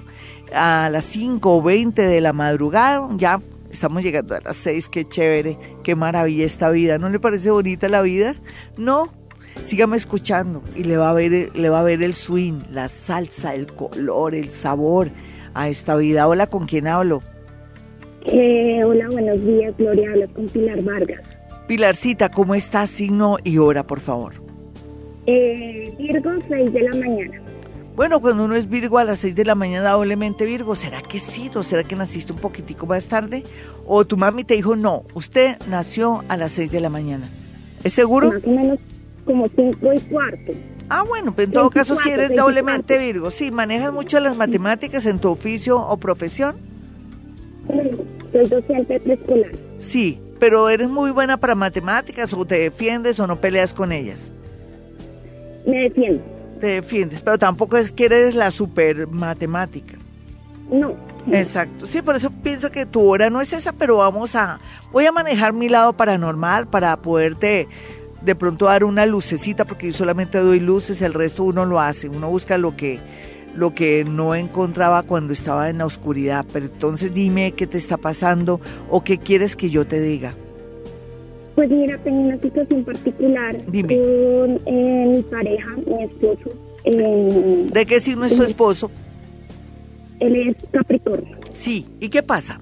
[0.53, 3.39] a las 5 o 20 de la madrugada, ya
[3.71, 6.97] estamos llegando a las 6, qué chévere, qué maravilla esta vida.
[6.97, 8.35] ¿No le parece bonita la vida?
[8.77, 9.13] No.
[9.63, 13.53] Sígame escuchando y le va a ver, le va a ver el swing, la salsa,
[13.53, 15.09] el color, el sabor
[15.53, 16.27] a esta vida.
[16.27, 17.21] Hola, ¿con quién hablo?
[18.25, 20.11] Eh, hola, buenos días, Gloria.
[20.11, 21.21] Hablas con Pilar Vargas.
[21.67, 22.87] Pilarcita, ¿cómo está?
[22.87, 24.33] Signo y hora, por favor.
[25.25, 27.41] Eh, Virgo, 6 de la mañana.
[27.99, 31.19] Bueno, cuando uno es Virgo a las 6 de la mañana, doblemente Virgo, ¿será que
[31.19, 31.51] sí?
[31.53, 33.43] ¿O será que naciste un poquitico más tarde?
[33.85, 37.27] ¿O tu mami te dijo, no, usted nació a las 6 de la mañana?
[37.83, 38.31] ¿Es seguro?
[38.31, 38.79] Más o menos
[39.25, 40.53] como 5 y cuarto.
[40.87, 43.31] Ah, bueno, pero en todo caso si eres doblemente Virgo.
[43.31, 46.55] Sí, ¿manejas mucho las matemáticas en tu oficio o profesión?
[48.31, 49.51] Soy docente preescolar.
[49.79, 54.31] Sí, pero eres muy buena para matemáticas o te defiendes o no peleas con ellas.
[55.65, 59.97] Me defiendo te defiendes, pero tampoco es que eres la super matemática.
[60.71, 60.93] No.
[61.31, 61.85] Exacto.
[61.85, 64.59] Sí, por eso pienso que tu hora no es esa, pero vamos a,
[64.91, 67.67] voy a manejar mi lado paranormal para poderte
[68.21, 72.09] de pronto dar una lucecita, porque yo solamente doy luces, el resto uno lo hace,
[72.09, 72.99] uno busca lo que,
[73.55, 76.45] lo que no encontraba cuando estaba en la oscuridad.
[76.51, 80.35] Pero entonces dime qué te está pasando o qué quieres que yo te diga.
[81.55, 83.97] Pues mira, tengo una situación particular Dime.
[83.97, 86.51] con eh, mi pareja, mi esposo.
[86.85, 88.89] Eh, ¿De qué signo es tu esposo?
[90.19, 91.37] Él es Capricornio.
[91.51, 92.61] Sí, ¿y qué pasa?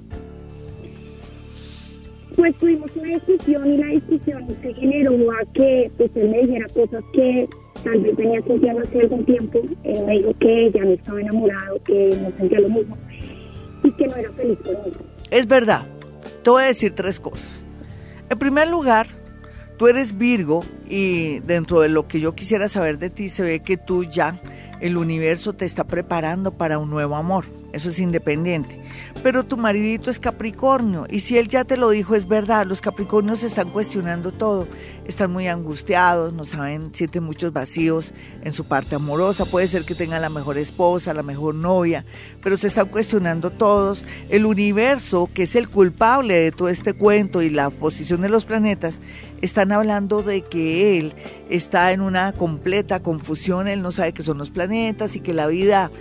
[2.35, 6.67] Pues tuvimos una discusión y la discusión se generó a que pues él me dijera
[6.67, 7.49] cosas que
[7.83, 9.59] tal vez venía sintiendo hace algún tiempo.
[9.83, 12.95] Él me dijo que ya no estaba enamorado, que no sentía lo mismo
[13.83, 14.99] y que no era feliz conmigo.
[15.31, 15.87] Es verdad.
[16.43, 17.65] Te voy a decir tres cosas.
[18.29, 19.07] En primer lugar,
[19.77, 23.59] tú eres Virgo y dentro de lo que yo quisiera saber de ti se ve
[23.61, 24.41] que tú ya,
[24.81, 27.45] el universo te está preparando para un nuevo amor
[27.77, 28.81] eso es independiente.
[29.23, 32.81] Pero tu maridito es Capricornio y si él ya te lo dijo es verdad, los
[32.81, 34.67] Capricornios están cuestionando todo,
[35.05, 38.13] están muy angustiados, no saben, sienten muchos vacíos
[38.43, 42.05] en su parte amorosa, puede ser que tengan la mejor esposa, la mejor novia,
[42.43, 44.03] pero se están cuestionando todos.
[44.29, 48.45] El universo, que es el culpable de todo este cuento y la posición de los
[48.45, 48.99] planetas,
[49.41, 51.13] están hablando de que él
[51.49, 55.47] está en una completa confusión, él no sabe qué son los planetas y que la
[55.47, 55.91] vida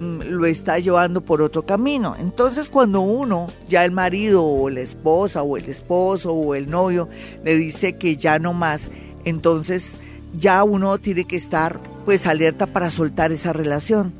[0.00, 2.16] lo está llevando por otro camino.
[2.18, 7.08] Entonces cuando uno, ya el marido o la esposa o el esposo o el novio
[7.44, 8.90] le dice que ya no más,
[9.24, 9.98] entonces
[10.38, 14.12] ya uno tiene que estar pues alerta para soltar esa relación.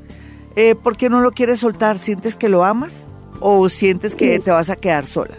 [0.57, 1.99] Eh, ¿Por qué no lo quieres soltar?
[1.99, 3.07] ¿Sientes que lo amas
[3.41, 5.35] o sientes que te vas a quedar sola?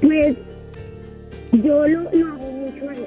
[0.00, 0.36] Pues
[1.52, 3.06] yo lo, lo amo mucho a él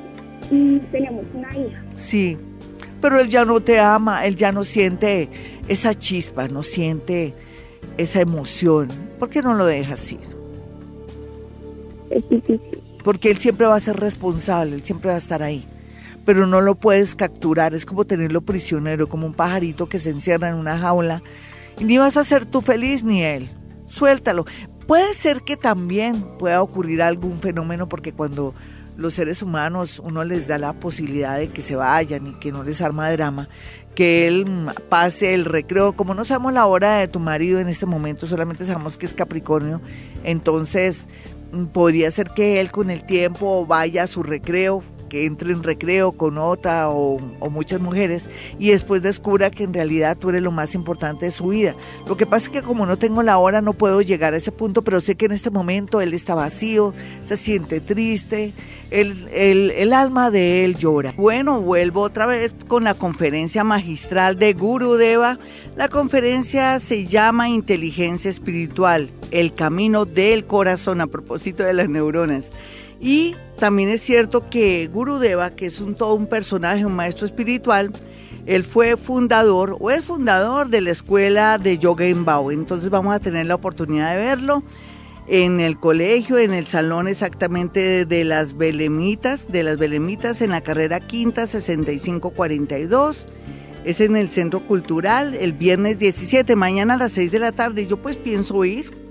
[0.50, 1.84] y tenemos una hija.
[1.98, 2.38] Sí,
[3.02, 5.30] pero él ya no te ama, él ya no siente
[5.68, 7.34] esa chispa, no siente
[7.98, 8.89] esa emoción.
[9.20, 10.20] ¿Por qué no lo dejas ir?
[13.04, 15.66] Porque él siempre va a ser responsable, él siempre va a estar ahí.
[16.26, 20.50] Pero no lo puedes capturar, es como tenerlo prisionero, como un pajarito que se encierra
[20.50, 21.24] en una jaula.
[21.80, 23.50] Y ni vas a ser tú feliz ni él.
[23.88, 24.45] Suéltalo.
[24.88, 28.54] Puede ser que también pueda ocurrir algún fenómeno porque cuando
[28.98, 32.64] los seres humanos uno les da la posibilidad de que se vayan y que no
[32.64, 33.48] les arma drama,
[33.95, 34.45] que él
[34.89, 38.66] pase el recreo, como no sabemos la hora de tu marido en este momento, solamente
[38.66, 39.82] sabemos que es Capricornio,
[40.24, 41.06] entonces
[41.52, 45.64] mm, podría ser que él con el tiempo vaya a su recreo, que entre en
[45.64, 48.30] recreo con otra o, o, muchas mujeres
[48.60, 51.76] y después descubra que en realidad tú eres lo más importante de su vida.
[52.08, 54.51] Lo que pasa es que como no tengo la hora no puedo llegar a ese
[54.51, 56.93] punto, pero sé que en este momento él está vacío,
[57.24, 58.53] se siente triste,
[58.91, 61.14] el, el, el alma de él llora.
[61.18, 65.39] Bueno, vuelvo otra vez con la conferencia magistral de Guru Deva.
[65.76, 72.51] La conferencia se llama Inteligencia Espiritual, el camino del corazón a propósito de las neuronas.
[73.00, 77.91] Y también es cierto que Gurudeva, que es un, todo un personaje, un maestro espiritual,
[78.45, 82.52] él fue fundador o es fundador de la escuela de yoga en Bao.
[82.52, 84.64] Entonces vamos a tener la oportunidad de verlo
[85.28, 90.62] en el colegio, en el salón exactamente de las Belemitas, de las Belemitas en la
[90.62, 93.26] carrera quinta 6542.
[93.84, 97.86] Es en el Centro Cultural el viernes 17, mañana a las 6 de la tarde.
[97.86, 99.07] Yo pues pienso ir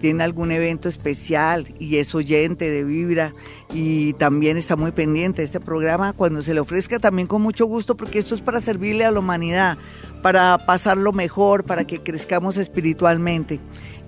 [0.02, 3.34] tiene algún evento especial y es oyente de Vibra
[3.72, 7.68] y también está muy pendiente de este programa, cuando se le ofrezca también con mucho
[7.68, 9.78] gusto, porque esto es para servirle a la humanidad,
[10.24, 13.60] para pasarlo mejor, para que crezcamos espiritualmente.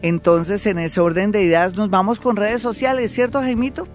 [0.02, 3.88] Entonces, en ese orden de ideas, nos vamos con redes sociales, ¿cierto, Jaimito?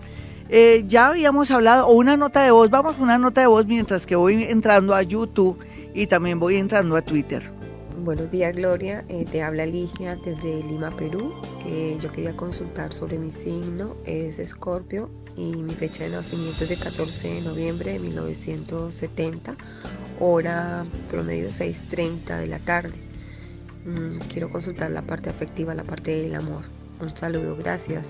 [0.48, 3.66] Eh, ya habíamos hablado, o una nota de voz, vamos con una nota de voz
[3.66, 5.58] mientras que voy entrando a YouTube
[5.94, 7.57] y también voy entrando a Twitter.
[8.08, 9.04] Buenos días, Gloria.
[9.10, 11.34] Eh, te habla Ligia desde Lima, Perú.
[11.66, 16.70] Eh, yo quería consultar sobre mi signo, es Escorpio, y mi fecha de nacimiento es
[16.70, 19.56] de 14 de noviembre de 1970,
[20.20, 22.94] hora promedio 6.30 de la tarde.
[23.84, 26.62] Mm, quiero consultar la parte afectiva, la parte del amor.
[27.02, 28.08] Un saludo, gracias.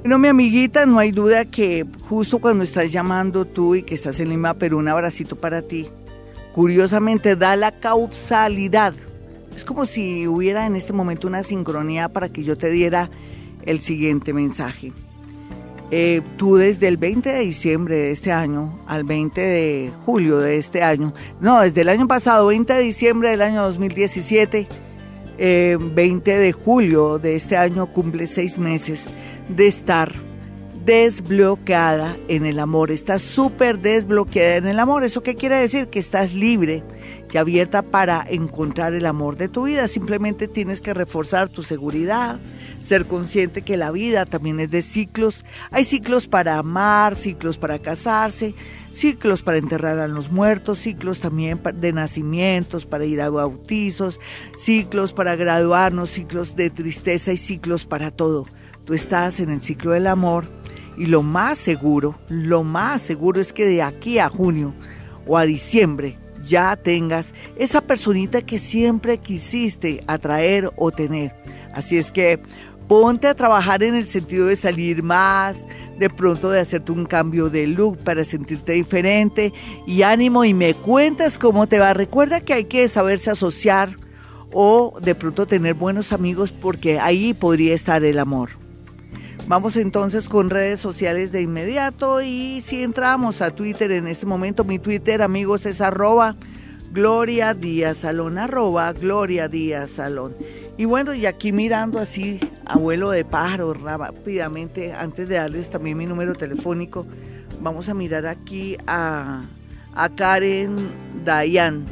[0.00, 4.20] Bueno, mi amiguita, no hay duda que justo cuando estás llamando tú y que estás
[4.20, 5.88] en Lima, Perú, un abracito para ti
[6.56, 8.94] curiosamente da la causalidad.
[9.54, 13.10] Es como si hubiera en este momento una sincronía para que yo te diera
[13.66, 14.90] el siguiente mensaje.
[15.90, 20.56] Eh, tú desde el 20 de diciembre de este año al 20 de julio de
[20.56, 24.66] este año, no, desde el año pasado, 20 de diciembre del año 2017,
[25.36, 29.04] 20 eh, de julio de este año cumple seis meses
[29.50, 30.25] de estar
[30.86, 35.02] desbloqueada en el amor, estás súper desbloqueada en el amor.
[35.02, 35.88] ¿Eso qué quiere decir?
[35.88, 36.84] Que estás libre
[37.30, 39.88] y abierta para encontrar el amor de tu vida.
[39.88, 42.38] Simplemente tienes que reforzar tu seguridad,
[42.84, 45.44] ser consciente que la vida también es de ciclos.
[45.72, 48.54] Hay ciclos para amar, ciclos para casarse,
[48.92, 54.20] ciclos para enterrar a los muertos, ciclos también de nacimientos, para ir a bautizos,
[54.56, 58.46] ciclos para graduarnos, ciclos de tristeza y ciclos para todo.
[58.86, 60.46] Tú estás en el ciclo del amor
[60.96, 64.72] y lo más seguro, lo más seguro es que de aquí a junio
[65.26, 71.34] o a diciembre ya tengas esa personita que siempre quisiste atraer o tener.
[71.74, 72.38] Así es que
[72.86, 75.66] ponte a trabajar en el sentido de salir más,
[75.98, 79.52] de pronto de hacerte un cambio de look para sentirte diferente
[79.84, 81.92] y ánimo y me cuentas cómo te va.
[81.92, 83.96] Recuerda que hay que saberse asociar
[84.52, 88.65] o de pronto tener buenos amigos porque ahí podría estar el amor.
[89.48, 94.64] Vamos entonces con redes sociales de inmediato y si entramos a Twitter en este momento,
[94.64, 96.34] mi Twitter amigos es arroba
[96.90, 100.34] Gloria Díaz Salón, arroba Gloria Díaz Salón.
[100.76, 106.06] Y bueno, y aquí mirando así, abuelo de pájaro, rápidamente, antes de darles también mi
[106.06, 107.06] número telefónico,
[107.60, 109.44] vamos a mirar aquí a,
[109.94, 110.76] a Karen
[111.24, 111.86] Dayan.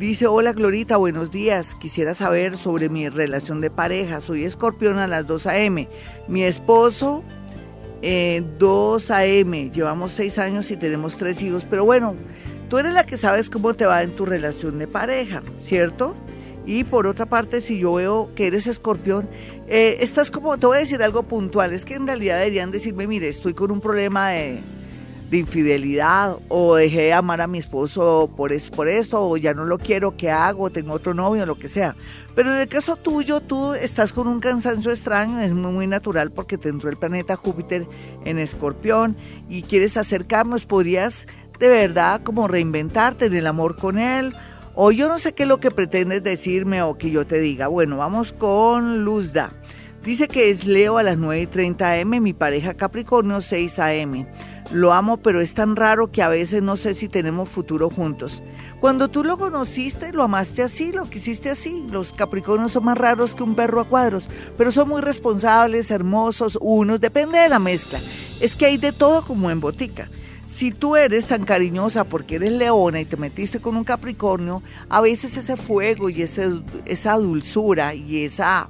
[0.00, 1.74] Dice, hola Glorita, buenos días.
[1.74, 4.20] Quisiera saber sobre mi relación de pareja.
[4.20, 5.90] Soy escorpión a las 2 a.m.
[6.26, 7.22] Mi esposo
[8.00, 12.14] eh, 2 AM, llevamos 6 años y tenemos 3 hijos, pero bueno,
[12.70, 16.14] tú eres la que sabes cómo te va en tu relación de pareja, ¿cierto?
[16.64, 19.28] Y por otra parte, si yo veo que eres escorpión,
[19.68, 23.06] eh, estás como, te voy a decir algo puntual, es que en realidad deberían decirme,
[23.06, 24.60] mire, estoy con un problema de,
[25.30, 29.54] de infidelidad o dejé de amar a mi esposo por, es, por esto o ya
[29.54, 30.70] no lo quiero, ¿qué hago?
[30.70, 31.94] Tengo otro novio, lo que sea.
[32.34, 36.32] Pero en el caso tuyo, tú estás con un cansancio extraño, es muy, muy natural
[36.32, 37.86] porque te entró el planeta Júpiter
[38.24, 39.16] en escorpión
[39.48, 41.26] y quieres acercarnos, podrías
[41.60, 44.34] de verdad como reinventarte en el amor con él.
[44.74, 47.66] O yo no sé qué es lo que pretendes decirme o que yo te diga.
[47.68, 49.52] Bueno, vamos con Luzda.
[50.04, 54.26] Dice que es Leo a las 9 y 30 am, mi pareja Capricornio 6 am.
[54.72, 58.42] Lo amo, pero es tan raro que a veces no sé si tenemos futuro juntos.
[58.80, 61.86] Cuando tú lo conociste, lo amaste así, lo quisiste así.
[61.90, 66.56] Los Capricornios son más raros que un perro a cuadros, pero son muy responsables, hermosos,
[66.62, 68.00] unos, depende de la mezcla.
[68.40, 70.08] Es que hay de todo como en botica.
[70.46, 75.00] Si tú eres tan cariñosa porque eres leona y te metiste con un Capricornio, a
[75.02, 78.68] veces ese fuego y esa dulzura y esa